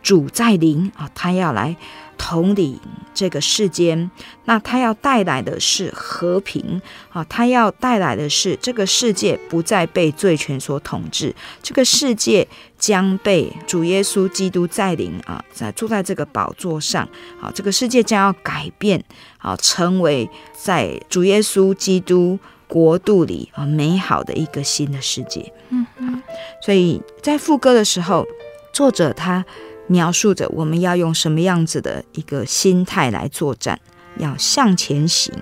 [0.01, 1.75] 主在临啊，他要来。
[2.21, 2.77] 统领
[3.13, 4.11] 这个世间，
[4.43, 6.81] 那他要带来的是和平
[7.13, 7.23] 啊！
[7.29, 12.45] 他要带来的是这个世界不再被罪权所统治，这个世界
[12.77, 17.07] 将被主耶稣基督在临啊，在坐在这个宝座上
[17.41, 17.49] 啊！
[17.55, 19.01] 这个世界将要改变
[19.37, 22.37] 啊，成为在主耶稣基督
[22.69, 25.51] 国度里啊美好的一个新的世界。
[25.67, 26.23] 嗯嗯，
[26.61, 28.25] 所以在副歌的时候，
[28.71, 29.43] 作者他。
[29.91, 33.79] 描述着我们要用什么样子的一个心态来作战，
[34.17, 35.33] 要向前行，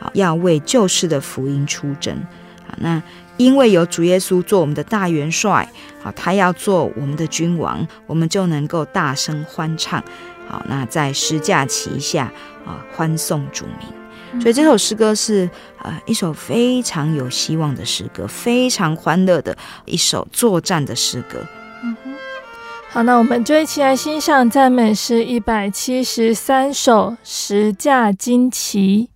[0.00, 2.12] 好，要为救世的福音出征，
[2.66, 3.00] 好，那
[3.36, 5.70] 因为有主耶稣做我们的大元帅，
[6.02, 10.02] 好，他要做我们的君王，我们就能够大声欢唱，
[10.48, 12.32] 好，那在十架旗下
[12.66, 13.86] 啊欢送主名，
[14.40, 15.48] 所以这首诗歌是
[15.82, 21.38] 呃一首非常有希望的诗歌，非常欢乐的一首作战的诗歌。
[21.82, 22.14] 嗯哼
[22.90, 29.08] 好，那我们就一起来欣赏赞美诗一百七十三首《十架旌旗》。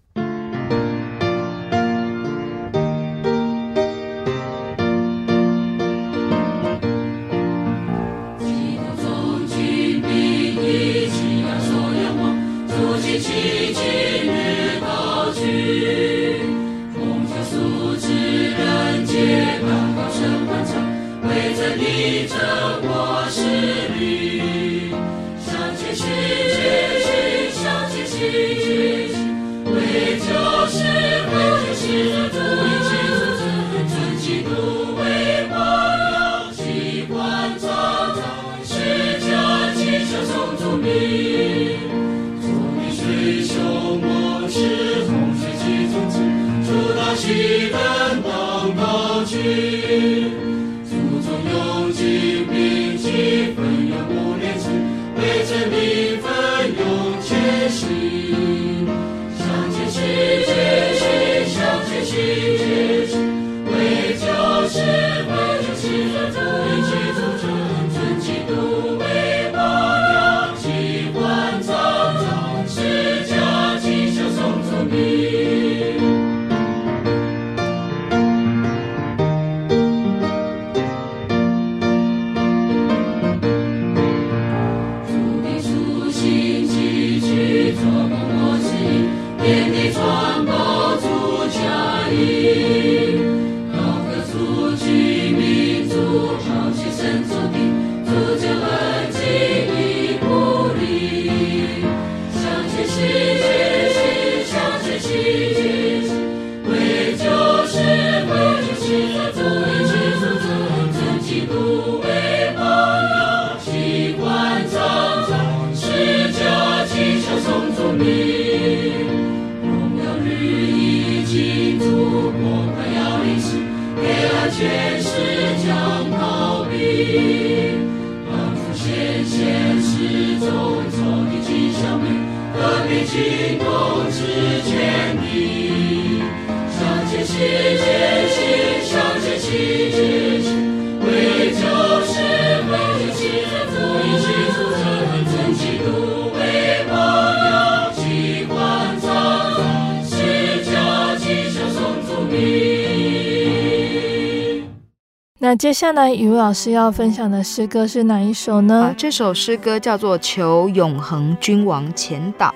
[155.59, 158.85] 接下来雨老师要分享的诗歌是哪一首呢？
[158.85, 162.55] 啊，这首诗歌叫做《求永恒君王前导》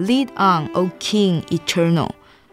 [0.00, 2.10] ，Lead on, O King Eternal。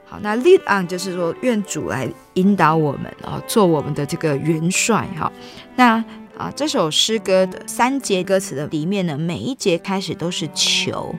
[0.08, 5.32] 好，那 Lead on 就是说愿主来引导我们啊，做我们的这个元帅哈。
[5.76, 6.04] 那
[6.36, 11.14] 啊，这首诗歌的三节歌词的里面呢，每一节开始都是求，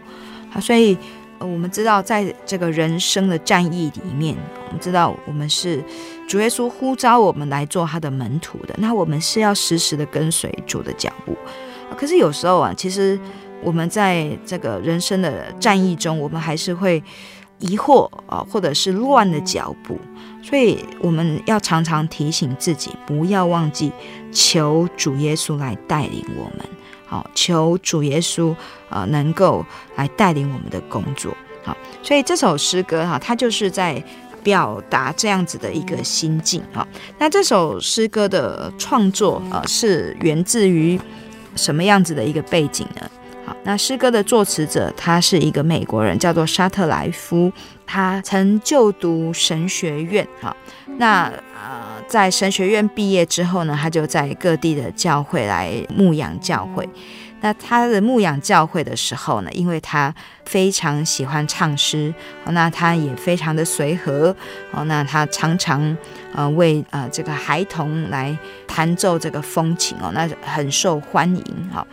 [0.50, 0.98] 好，所以。
[1.38, 4.36] 我们知道，在这个人生的战役里面，
[4.68, 5.82] 我们知道我们是
[6.26, 8.74] 主耶稣呼召我们来做他的门徒的。
[8.78, 11.36] 那我们是要时时的跟随主的脚步。
[11.96, 13.18] 可是有时候啊，其实
[13.62, 17.02] 我们在这个人生的战役中，我们还是会
[17.58, 19.98] 疑惑啊，或者是乱了脚步。
[20.42, 23.92] 所以我们要常常提醒自己，不要忘记
[24.32, 26.66] 求主耶稣来带领我们。
[27.06, 28.54] 好，求主耶稣
[28.88, 29.64] 啊，能够
[29.96, 31.36] 来带领我们的工作。
[31.62, 34.02] 好，所以这首诗歌哈，它就是在
[34.42, 36.86] 表达这样子的一个心境啊。
[37.18, 41.00] 那这首诗歌的创作啊，是源自于
[41.56, 43.10] 什么样子的一个背景呢？
[43.44, 47.52] 好，那诗歌的作词者他是一个美国人，叫做沙特莱夫，
[47.86, 50.56] 他曾就读神学院啊。
[50.98, 51.24] 那
[51.54, 56.88] 呃，在神学院毕业之后呢，他就在各地的教会来牧养教会。
[57.42, 60.14] 那他的牧养教会的时候呢，因为他
[60.46, 62.14] 非常喜欢唱诗，
[62.46, 64.34] 那他也非常的随和
[64.70, 65.94] 哦，那他常常
[66.34, 68.34] 呃为呃这个孩童来
[68.66, 71.86] 弹奏这个风琴哦，那很受欢迎哈。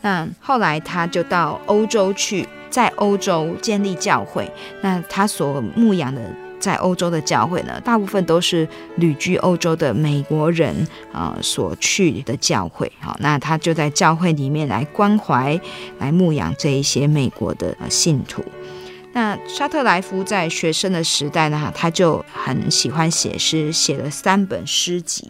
[0.00, 4.50] 那后来他就到欧洲去，在欧洲建立教会。
[4.82, 6.20] 那他所牧养的。
[6.64, 10.74] 在欧洲的教会呢，大部分都是旅居欧洲的美国人
[11.12, 12.90] 啊、所去的教会。
[13.00, 15.60] 好，那他就在教会里面来关怀、
[15.98, 18.42] 来牧养这一些美国的信徒。
[19.12, 25.28] 那沙特莱夫在学生的时代呢，他就很喜欢写诗，写了三本诗集。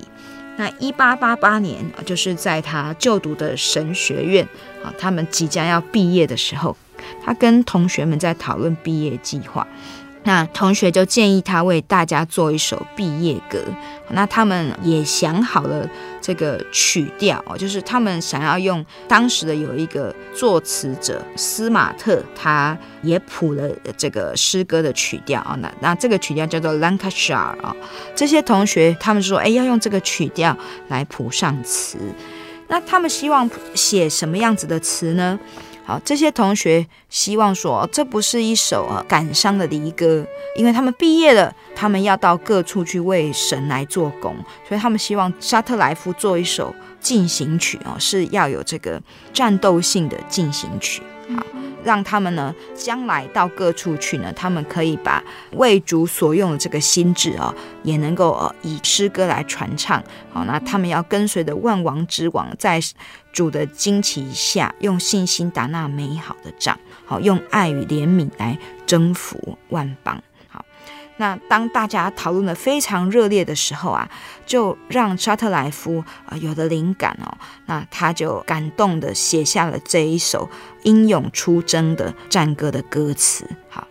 [0.57, 4.47] 那一八八八年，就是在他就读的神学院
[4.85, 6.77] 啊，他们即将要毕业的时候，
[7.25, 9.67] 他跟同学们在讨论毕业计划。
[10.25, 13.59] 那同学就建议他为大家做一首毕业歌，
[14.11, 15.89] 那他们也想好了
[16.21, 23.69] 这个曲调，就是他们想要用当时的有一个作词者斯马特，他也谱了
[23.99, 27.77] 这个诗歌的曲调啊，那那这个曲调叫做 Lancashire 啊，
[28.17, 30.57] 这些同学他们说，哎，要用这个曲调
[30.89, 31.99] 来谱上词，
[32.69, 35.39] 那他们希望写什么样子的词呢？
[35.87, 40.27] 好，这些同学希望说，这不是一首啊感伤的离歌，
[40.57, 44.35] 因为他们毕业了，他们要到各处去为神来做工，
[44.67, 49.01] 所以他们希望沙特莱夫做一首进行曲哦，是要有这个
[49.33, 51.03] 战斗性的进行曲。
[51.37, 51.45] 好。
[51.85, 55.23] 让他们呢，将来到各处去呢，他们可以把
[55.53, 60.03] 为主所用的这个心智啊，也能够呃以诗歌来传唱。
[60.33, 62.81] 好，那他们要跟随着万王之王，在
[63.35, 66.79] 主的旌旗下，用信心打那美好的仗。
[67.05, 68.57] 好，用爱与怜悯来
[68.87, 70.23] 征服万邦。
[70.49, 70.65] 好
[71.17, 74.09] 那当大家讨论的非常热烈的时候啊，
[74.47, 80.49] 就让沙特莱夫啊、有了灵感哦，那他就感动的写下了这一首
[80.85, 83.49] 英勇出征的战歌的歌词。
[83.69, 83.87] 好，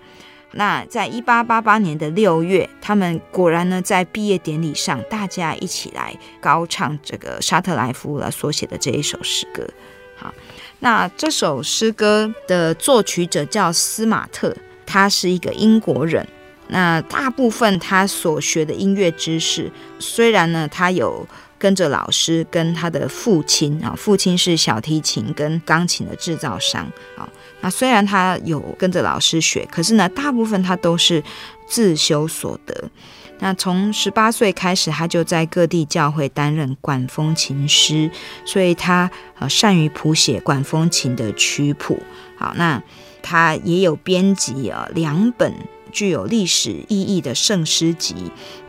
[0.55, 9.67] 那在一八八八年的六月，他们果然呢在毕业典礼上，大家一起来高唱这个沙特莱夫了所写的这一首诗歌。
[10.15, 10.33] 好，
[10.79, 16.27] 那这首诗歌的作曲者叫斯马特，他是一个英国人。
[16.67, 21.27] 那大部分他所学的音乐知识，虽然呢，他有
[21.57, 27.27] 跟着老师，跟他的父亲啊，父亲是小提琴跟钢琴的制造商啊。
[27.63, 31.23] 那虽然他有跟着老师学，可是呢，大部分他都是
[31.65, 32.91] 自修所得。
[33.39, 38.11] 那从十八岁开始，他就在各地教会担任管风琴师，
[38.45, 39.09] 所以他
[39.39, 41.99] 呃善于谱写管风琴的曲谱。
[42.37, 42.83] 好，那
[43.21, 45.53] 他也有编辑啊两本。
[45.93, 48.15] 具有历史意义的圣诗集，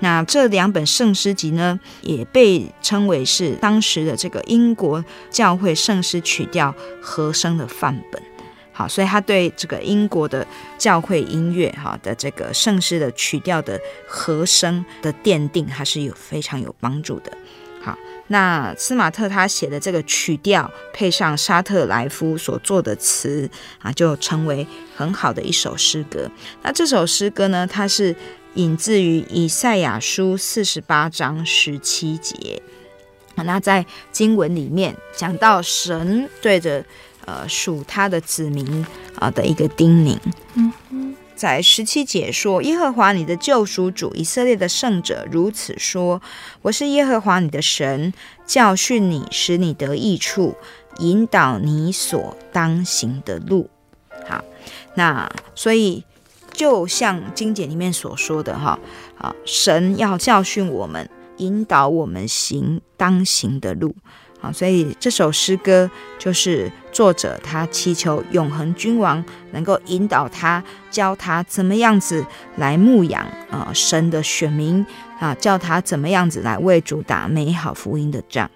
[0.00, 8.22] 那这两本圣诗集呢，也被称为是当时的这个英国教会圣诗曲调和声的范本。
[8.74, 10.46] 好，所以他对这个英国的
[10.76, 17.32] 教会音乐哈的这个圣诗的曲调的和声的奠定，还是有非常有帮助的。
[17.80, 17.96] 好。
[18.28, 23.46] 那斯马特他写的这个曲调，配上沙特莱夫所做的词
[23.82, 24.66] 啊，就成为
[24.96, 26.30] 很好的一首诗歌。
[26.62, 28.16] 那这首诗歌呢，它是
[28.54, 32.62] 引自于以赛亚书四十八章十七节。
[33.34, 36.82] 那在经文里面讲到神对着
[37.26, 40.18] 呃属他的子民啊的一个叮咛。
[41.36, 46.22] 在十七节说：“耶和华你的救赎主，以色列的圣者如此说：
[46.62, 48.14] 我是耶和华你的神，
[48.46, 50.54] 教训你，使你得益处，
[50.98, 53.68] 引导你所当行的路。”
[54.26, 54.44] 好，
[54.94, 56.04] 那所以
[56.52, 58.78] 就像经典里面所说的哈，
[59.18, 63.96] 啊，神要教训我们，引导我们行当行的路。
[64.52, 72.24] 所以这首诗歌就是作者他祈求永恒君王能够引导他，教他怎么样子
[72.56, 74.84] 来牧养啊神的选民
[75.18, 78.50] 啊，教他怎么样子来为主打美好福音的仗。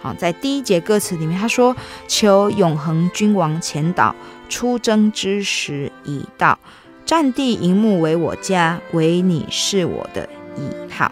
[0.00, 1.76] 好，在第一节歌词里面他说
[2.06, 4.14] ：“求永恒君王前导，
[4.48, 6.58] 出征之时已到，
[7.04, 11.10] 战地营幕为我家，唯你是我的依靠。”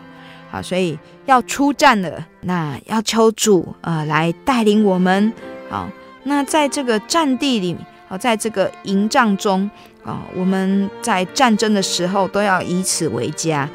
[0.50, 0.98] 好，所以。
[1.26, 5.32] 要出战了，那要求主呃来带领我们。
[5.68, 5.88] 好，
[6.22, 7.76] 那在这个战地里，
[8.08, 9.68] 好，在这个营帐中
[10.04, 13.68] 啊，我们在战争的时候都要以此为家。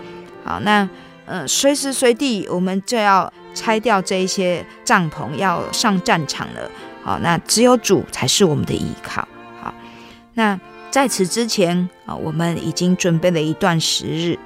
[0.44, 0.88] 好，那
[1.26, 6.72] 呃，随时随地我们就要拆掉这一些帐篷，要上战场了。
[7.04, 9.28] 好，那只有主才是我们的依靠。
[9.62, 9.74] 好，
[10.34, 14.40] 那在此之前啊，我们已经准备了一段时日。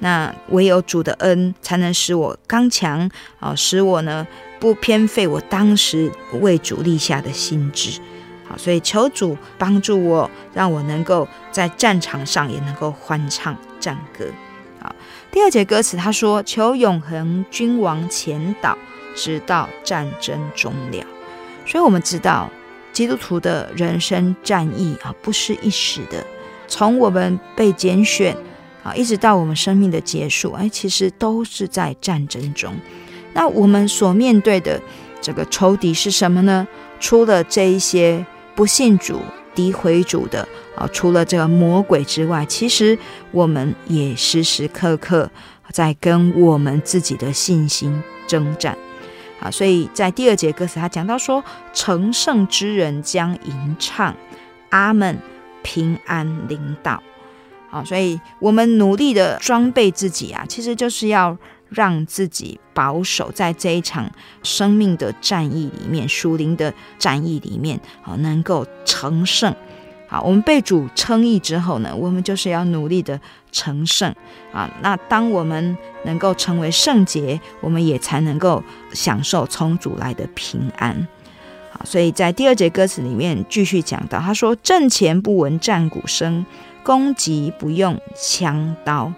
[0.00, 4.26] 那唯有主的恩才能使我刚强啊，使我呢
[4.60, 8.00] 不偏废我当时为主立下的心志。
[8.48, 14.24] 好，所以求主帮助我，让我能够在战场上也能够欢唱战歌。
[14.80, 14.94] 好，
[15.30, 18.78] 第二节歌词他说：“求永恒君王前导，
[19.14, 21.04] 直到战争终了。”
[21.66, 22.50] 所以，我们知道
[22.92, 26.24] 基督徒的人生战役啊，不是一时的。
[26.66, 28.34] 从我们被拣选
[28.82, 32.74] 啊，一直到我们生命的结束，哎，其实都是在战争中。
[33.34, 34.80] 那我们所面对的
[35.20, 36.66] 这个仇敌是什么呢？
[36.98, 38.24] 除了这一些。
[38.58, 39.20] 不信主、
[39.54, 40.40] 诋毁主的
[40.74, 42.98] 啊，除了这个魔鬼之外，其实
[43.30, 45.30] 我们也时时刻刻
[45.70, 48.76] 在跟我们自己的信心征战
[49.38, 49.48] 啊。
[49.48, 54.16] 所以在第二节歌词，他讲到说：“成圣之人将吟唱，
[54.70, 55.20] 阿门，
[55.62, 57.00] 平安领导。”
[57.70, 61.36] 啊，所以我们努力的装备自己啊，其实就是要。
[61.70, 64.10] 让自己保守在这一场
[64.42, 69.54] 生命的战役里面，属灵的战役里面，啊，能够成圣。
[70.08, 73.20] 好，我们被主称义之后呢，我们就是要努力的
[73.52, 74.10] 成圣
[74.50, 74.70] 啊。
[74.80, 78.64] 那当我们能够成为圣洁，我们也才能够
[78.94, 81.06] 享受从主来的平安。
[81.70, 86.46] 好，所以在第二节歌词里面继续讲到，他说：“阵前不闻战鼓声，
[86.88, 89.12] 攻击不用枪刀。”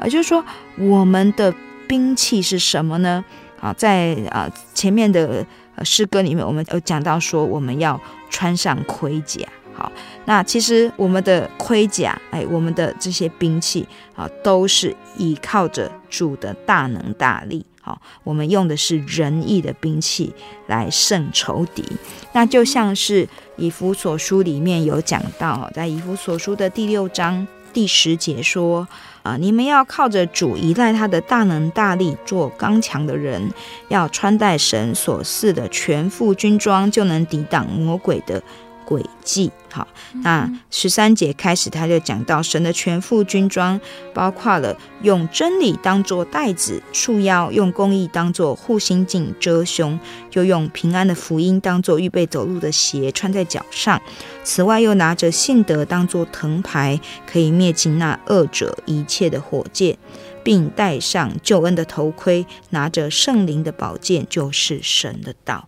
[0.00, 0.44] 啊，就是说
[0.76, 1.54] 我们的。
[1.86, 3.22] 兵器是什么呢？
[3.60, 5.44] 啊，在啊前面的
[5.82, 8.00] 诗歌里面，我们有讲到说，我们要
[8.30, 9.46] 穿上盔甲。
[9.74, 9.92] 好，
[10.24, 13.86] 那其实我们的盔甲，哎，我们的这些兵器
[14.16, 17.66] 啊，都是依靠着主的大能大力。
[17.84, 20.32] 好，我们用的是仁义的兵器
[20.66, 21.84] 来胜仇敌。
[22.32, 28.88] 那就像是以弗所书里面有讲到，在以弗所书的第六章第十节说。
[29.24, 29.38] 啊！
[29.40, 33.50] 你们要靠着主，依赖他的大能大力，做刚强的人，
[33.88, 38.42] 要穿戴神所赐的全副军装，就能抵挡魔鬼的
[38.86, 39.50] 诡计。
[39.70, 39.88] 好，
[40.22, 43.80] 那十三节开始，他就讲到神的全副军装，
[44.12, 49.98] 包括了用真理当做带子束腰，用公义当做护心镜遮胸，
[50.34, 54.00] 又用平安的福音当做预备走路的鞋穿在脚上。
[54.44, 59.98] 此外，又拿着信德当做藤牌，可以灭尽那恶者一切的火箭，
[60.44, 65.66] 并戴上救恩的头盔，拿着圣灵的宝剑，就是神的道。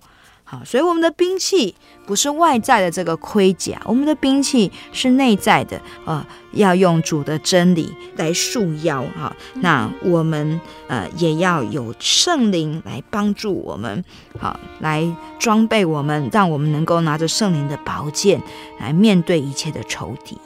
[0.49, 1.75] 好，所以我们的兵器
[2.07, 9.35] 不是外在的这个盔甲，我们的兵器是内在的，呃，要用主的真理来束腰哈。
[9.55, 14.05] 那我们呃也要有圣灵来帮助我们，
[14.39, 15.05] 好，来
[15.41, 18.41] 装备我们，让我们能够拿着圣灵的宝剑
[18.79, 20.39] 来面对一切的仇敌。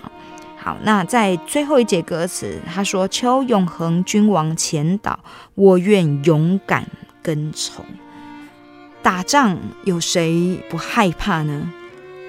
[0.00, 0.12] 好，
[0.56, 5.18] 好，那在最后一节歌词，他说：“求永恒君王前导，
[5.56, 6.86] 我愿勇敢
[7.20, 7.84] 跟从。”
[9.02, 11.72] 打仗有谁不害怕呢？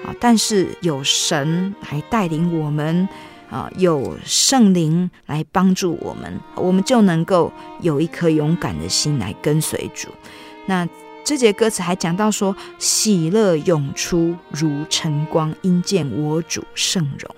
[0.04, 3.08] 啊，但是有神来带领我们，
[3.50, 10.08] 啊，有圣灵来帮助我们，我们就能够有一颗勇敢的心来跟随主。
[10.66, 10.88] 那
[11.22, 17.32] 这节歌词还讲到说：“喜乐涌出如晨光，因见我主圣容。”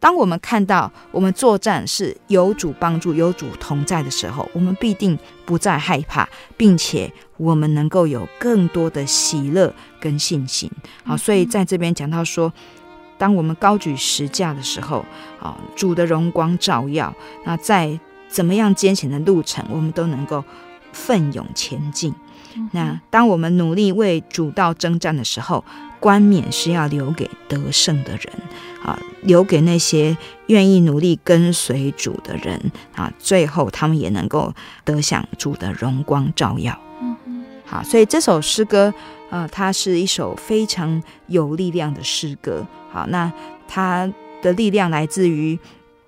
[0.00, 10.70] 当我们看到我们作战是有主帮助、有主同在的时候，我们必定不再害怕，并且我们能够有更多的喜乐跟信心。
[11.04, 12.52] 好，所以在这边讲到说，
[13.16, 15.04] 当我们高举十架的时候，
[15.40, 17.14] 啊，主的荣光照耀，
[17.44, 20.44] 那在怎么样艰险的路程，我们都能够
[20.92, 22.14] 奋勇前进。
[22.72, 25.64] 那当我们努力为主道征战的时候，
[26.00, 28.32] 冠冕是要留给得胜的人
[28.82, 30.16] 啊，留给那些
[30.46, 34.52] 愿意努力跟随主的人啊，最后他们也能够
[34.84, 36.76] 得享主的荣光照耀。
[37.68, 38.92] 好，所以这首诗歌
[39.30, 42.66] 呃，它是一首非常有力量的诗歌。
[42.90, 43.30] 好，那
[43.66, 44.10] 它
[44.40, 45.58] 的力量来自于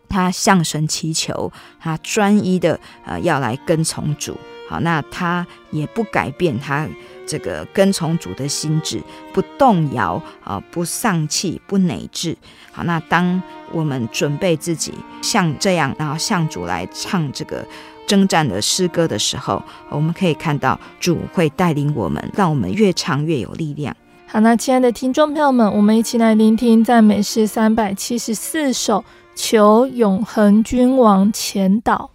[0.09, 4.37] 他向神祈求，他专一的呃要来跟从主。
[4.69, 6.89] 好，那他也不改变他
[7.27, 9.03] 这个跟从主的心志，
[9.33, 12.37] 不动摇啊，不丧气，不馁志。
[12.73, 13.43] 好，那当
[13.73, 17.67] 我们准备自己像这样，然后向主来唱这个
[18.11, 23.95] 征战的诗歌的时候，我们可以看到主会带领我们，让我们越唱越有力量。
[24.27, 28.99] 好，那亲爱的听众朋友们，我们一起来聆听赞美诗三百七十四首
[29.37, 32.11] 《求永恒君王前导》。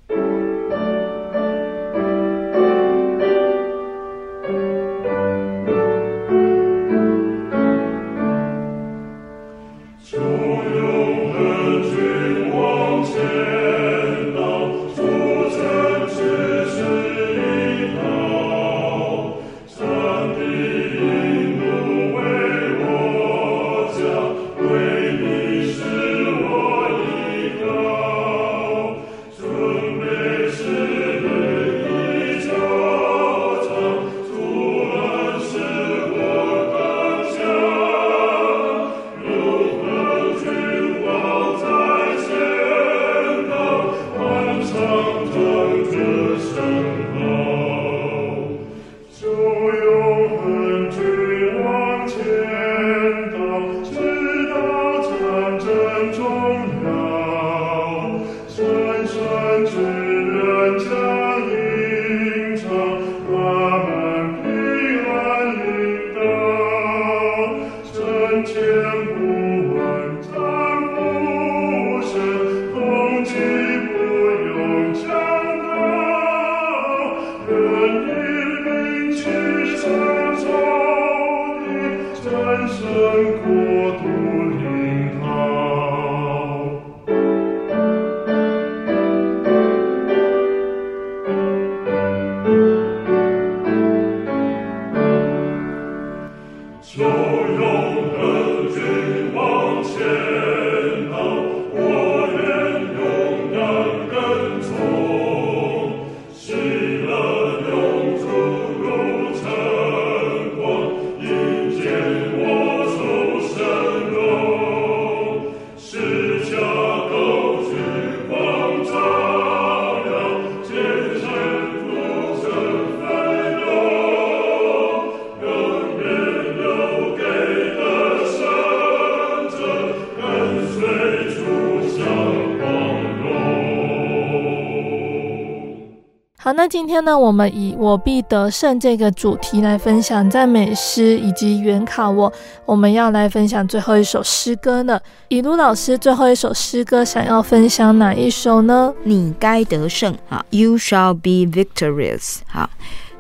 [136.46, 142.32] 好，那今天呢，我们以“我必得胜”这个主题来分享赞美诗以及原考我。
[142.68, 145.00] 我们要来分享最后一首诗歌呢。
[145.30, 148.94] 以鲁老师最后一首诗歌想要分享哪一首呢？
[149.02, 152.42] 你该得胜啊，You shall be victorious。
[152.46, 152.70] 好，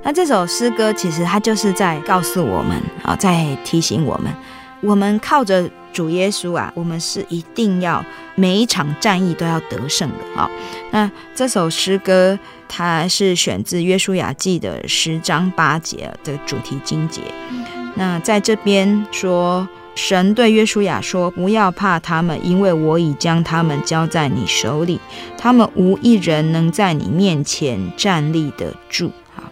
[0.03, 4.31] 那这首诗歌其实它就是在告诉我们啊，在提醒我们，
[4.83, 10.51] 我们靠着主耶稣啊，我们是一定要每一场战役都要得胜的啊。
[10.91, 12.37] 那这首诗歌。
[12.67, 17.21] 它是选自《约书亚记》的十章八节的主题经节。
[17.93, 24.99] 那在这边说，神对约书亚说：“不要怕他们，因为我已将他们交在你手里，
[25.37, 29.43] 他们无一人能在你面前站立得住。”哈，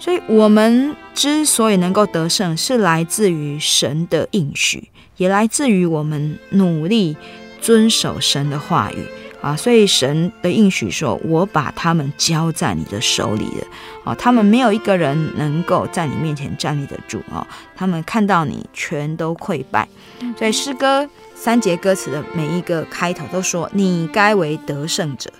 [0.00, 4.88] 所以我们之所以能够得胜，是来自于神的应许，
[5.18, 7.14] 也来自于我们努力
[7.60, 9.04] 遵守神的话语。
[9.40, 13.66] 啊，所以神的应许说：“我把他们交在你的手里了。”
[14.02, 17.46] 啊，他们没有一个人能够在你面前站立得住啊！
[17.76, 19.88] 他们看到你，全都溃败。
[20.36, 25.30] 所以诗歌三节歌词的每一个开头都说：“你该为得胜者。”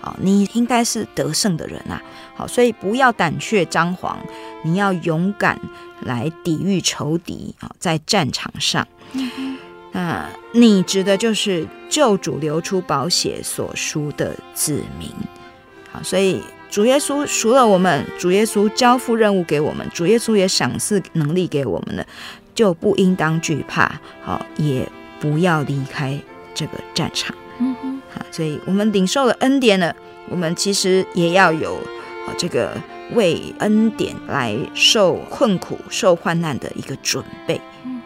[0.00, 2.00] 啊，你应该是得胜的人啊！
[2.36, 4.18] 好，所以不要胆怯张狂，
[4.62, 5.58] 你要勇敢
[6.02, 7.70] 来抵御仇敌啊！
[7.78, 8.86] 在战场上。
[9.92, 15.10] 那你指的就是救主流出宝血所赎的子民，
[15.90, 16.40] 好，所以
[16.70, 22.06] 主耶稣赎了我们，主耶稣交付任务给我们，主耶稣也赏赐能力给我们了，
[22.54, 24.86] 就不应当惧怕，好，也
[25.18, 26.20] 不要离开
[26.54, 27.34] 这个战场。
[27.58, 29.94] 嗯哼，好，所以我们领受了恩典了，
[30.28, 31.74] 我们其实也要有
[32.26, 32.76] 啊这个
[33.14, 37.60] 为恩典来受困苦、受患难的一个准备。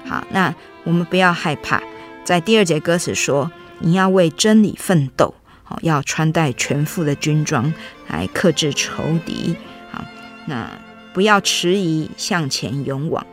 [0.07, 0.55] 好，那。
[0.84, 1.80] 我们不要害怕，
[2.24, 5.32] 在第二节歌词说：“你要为真理奋斗，
[5.62, 7.72] 好，要穿戴全副的军装
[8.09, 9.55] 来克制仇敌。
[9.92, 10.05] 好，
[10.46, 10.68] 那
[11.14, 13.24] 不要迟疑，向前勇往。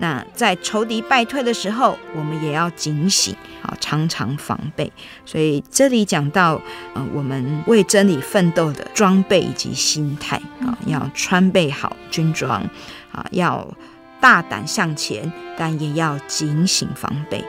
[0.00, 4.92] 好，那在仇敌败退的时候，我们也要警醒，好，常常防备。
[5.24, 6.60] 所以这里讲到，
[6.94, 12.62] 呃，我们为真理奋斗的装备以及心态，啊，要穿备好军装，
[13.12, 13.66] 啊，要。”
[14.22, 17.42] 大胆向前，但也要警醒防备。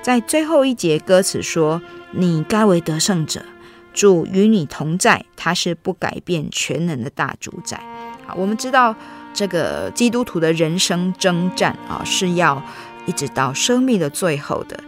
[0.00, 1.82] 在最后一节歌词说
[2.16, 3.44] ：“你该为得胜者，
[3.92, 7.78] 主与你同在，他是不改变全能的大主宰。”
[8.26, 8.96] 好，我们知道
[9.34, 12.62] 这个基督徒的人生征战啊，是要
[13.04, 14.78] 一直到生命的最后的。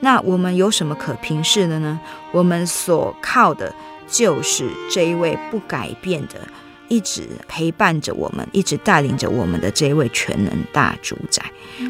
[0.00, 2.00] 那我们有什么可平视的呢？
[2.32, 3.72] 我们所靠的
[4.08, 6.40] 就是这一位不改变的。
[6.88, 11.40] 一直陪伴着我们，一直带领着我们的这一位全能大主宰。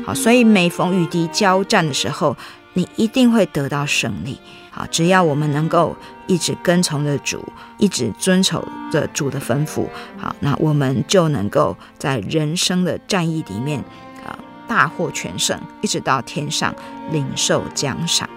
[0.04, 2.36] 好，所以每逢与敌交战的时候，
[2.74, 4.38] 你一定会得到胜利。
[4.70, 5.96] 好，只要我们能够
[6.26, 7.44] 一直跟从着主，
[7.78, 13.80] 一直遵守着主的吩咐，好，那我们就能够在人生的战役里面
[14.24, 16.74] 啊大获全胜，一直到天上
[17.10, 18.28] 领受奖赏。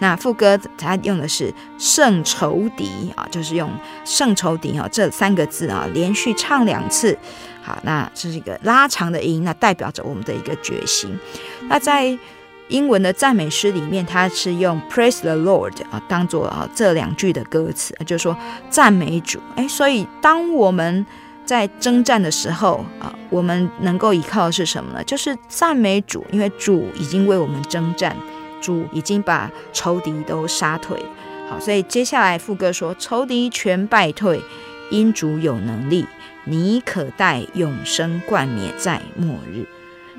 [0.00, 3.68] 那副歌它用的是胜仇敌啊，就是用
[4.04, 7.18] 胜仇敌啊这三个字啊连续唱两次，
[7.60, 11.18] 好，那这是一个拉长的音，那代表着我们的一个决心。
[11.62, 12.16] 那在
[12.68, 18.36] 英文的赞美诗里面，它是用 Praise the Lord 啊当做啊这两句的歌词，就是说
[18.70, 19.40] 赞美主。
[19.56, 21.04] 哎，所以当我们
[21.44, 25.02] 在征战的时候啊，我们能够依靠的是什么呢？
[25.04, 28.16] 就是赞美主，因为主已经为我们征战。
[28.60, 31.00] 主已经把仇敌都杀退，
[31.48, 34.42] 好，所以接下来副歌说：仇敌全败退，
[34.90, 36.04] 因主有能力，
[36.42, 39.64] 你可带永生冠冕在末日。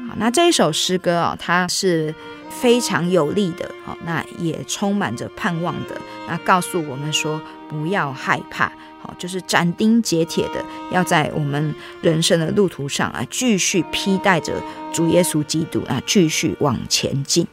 [0.07, 2.15] 好，那这一首诗歌啊，它是
[2.49, 7.39] 非常有力的，好，那也充满着盼望的，那告诉我们说
[7.69, 8.71] 不要害怕，
[9.01, 14.53] 好，就是斩钉截铁的要在我们人生的路途上啊，继续披戴着
[14.91, 17.47] 主耶稣基督啊，继续往前进。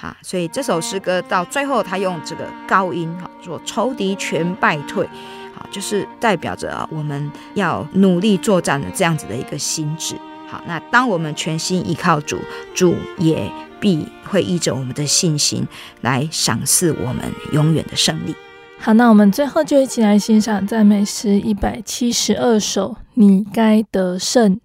[0.00, 5.08] 啊，所以这首诗歌到最后，他用这个高音哈，说仇敌全败退，
[5.54, 10.16] 好，就是代表着啊，我们要努力作战的这样子的一个心智。
[10.48, 12.36] 好，那当我们全心依靠主，
[12.74, 13.48] 主也
[13.82, 15.66] 必会依着我们的信心
[16.02, 18.34] 来赏赐我们永远的胜利。
[18.78, 24.60] 好，那我们最后就一起来欣赏赞美诗一百七十二首，你该得胜。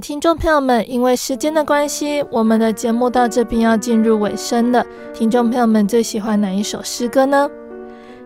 [0.00, 4.84] 听众朋友们，因为时间的关系，我们的节目到这边要进入尾声了。
[5.12, 7.48] 听众朋友们最喜欢哪一首诗歌呢？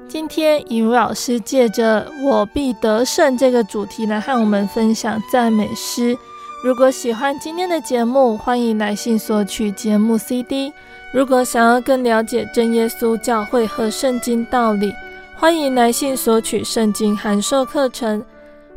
[0.09, 6.17] 今天尹如老师借着“我必得胜”这个主题来和我们分享赞美诗。
[6.63, 10.73] 如果喜欢今天的节目，欢迎来信索取节目 CD。
[11.15, 14.93] 如果想要更了解真耶稣教会和圣经道理，
[15.37, 18.23] 欢迎来信索取圣经函授课程。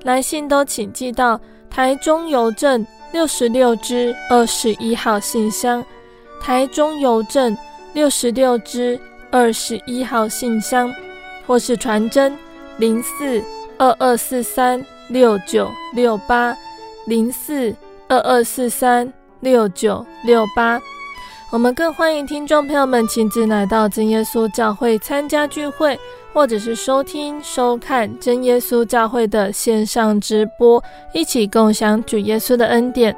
[0.04, 1.40] 来信都请寄到。
[1.76, 5.84] 台中邮政六十六支二十一号信箱，
[6.40, 7.56] 台中邮政
[7.92, 8.98] 六十六支
[9.30, 10.90] 二十一号信箱，
[11.46, 12.34] 或是传真
[12.78, 13.44] 零四
[13.78, 16.56] 二二四三六九六八。
[17.08, 17.76] 零四
[18.08, 19.12] 二二四三
[19.42, 20.82] 六九六八。
[21.56, 25.98] 我们更欢迎听众朋友们亲自来到真耶稣教会参加聚会。
[26.34, 30.84] 或者是收听、收看真耶稣教会的线上直播，
[31.14, 33.16] 一起共享主耶稣的恩典。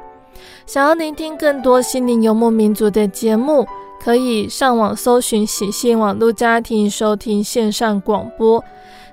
[0.66, 3.66] 想要聆听更多心灵游牧民族的节目，
[4.00, 8.64] 可以上网搜寻喜信网络家庭收听线上广播。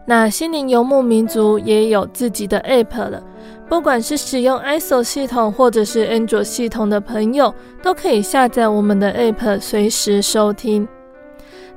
[0.05, 3.23] 那心灵游牧民族也有自己的 App 了，
[3.67, 10.87] 不管是使用 ISO 系统或者是安卓系统的朋友，都可以下载我们的 App，随时收听。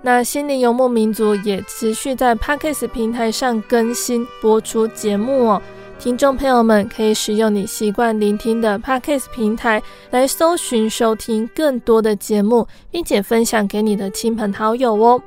[0.00, 5.62] 那心灵游牧民族也持续在 Podcast 平台上更新播出节目哦，
[5.98, 15.20] 听众朋友们可以使用你习惯聆听的 Podcast 平台来搜寻收听更多的节目，并且分享给你的亲朋好友哦。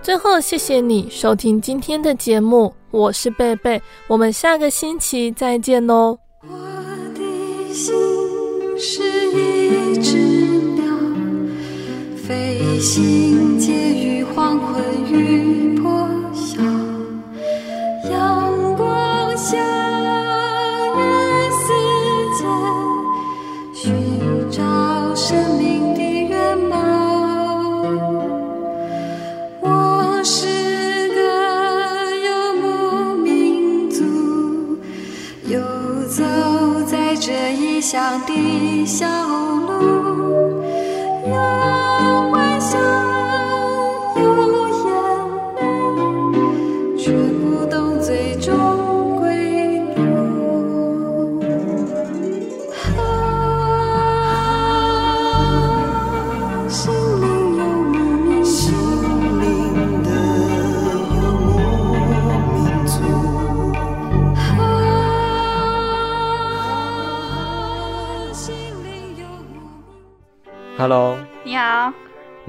[0.00, 6.18] 最后，谢谢你收听今天的节目，我是贝贝，我们下个星期再见哦。
[6.40, 6.48] 我
[7.14, 7.94] 的心
[8.78, 10.82] 是一只鸟，
[12.16, 14.05] 飞行结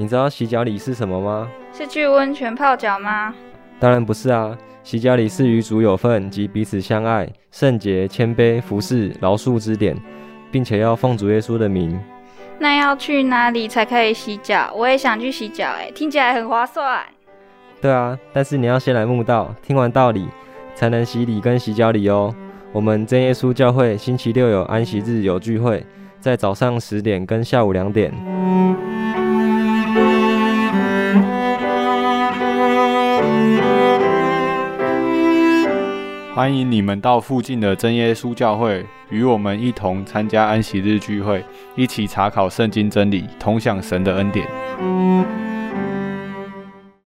[0.08, 1.49] 你知道洗脚礼是什么吗？
[1.74, 3.36] 是去温泉泡脚吗？
[3.78, 4.58] 当然不是啊！
[4.82, 9.97] 洗脚礼是与主有份及彼此相爱、圣洁、谦卑、服侍、饶恕之典，
[10.49, 11.99] 并且要奉主耶稣的名。
[12.58, 14.72] 那要去哪里才可以洗脚？
[14.74, 17.03] 我也想去洗脚，哎，听起来很划算。
[17.82, 20.30] 对啊，但是你要先来慕道，听完道理，
[20.74, 22.34] 才能洗礼跟洗脚礼哦。
[22.72, 25.86] 我们真耶稣教会星期六有安息日有聚会。
[26.20, 28.12] 在早上十点跟下午两点，
[36.38, 41.44] 欢迎你们到附近的真耶稣教会，与我们一同参加安息日聚会，
[41.76, 44.48] 一起查考圣经真理，同享神的恩典。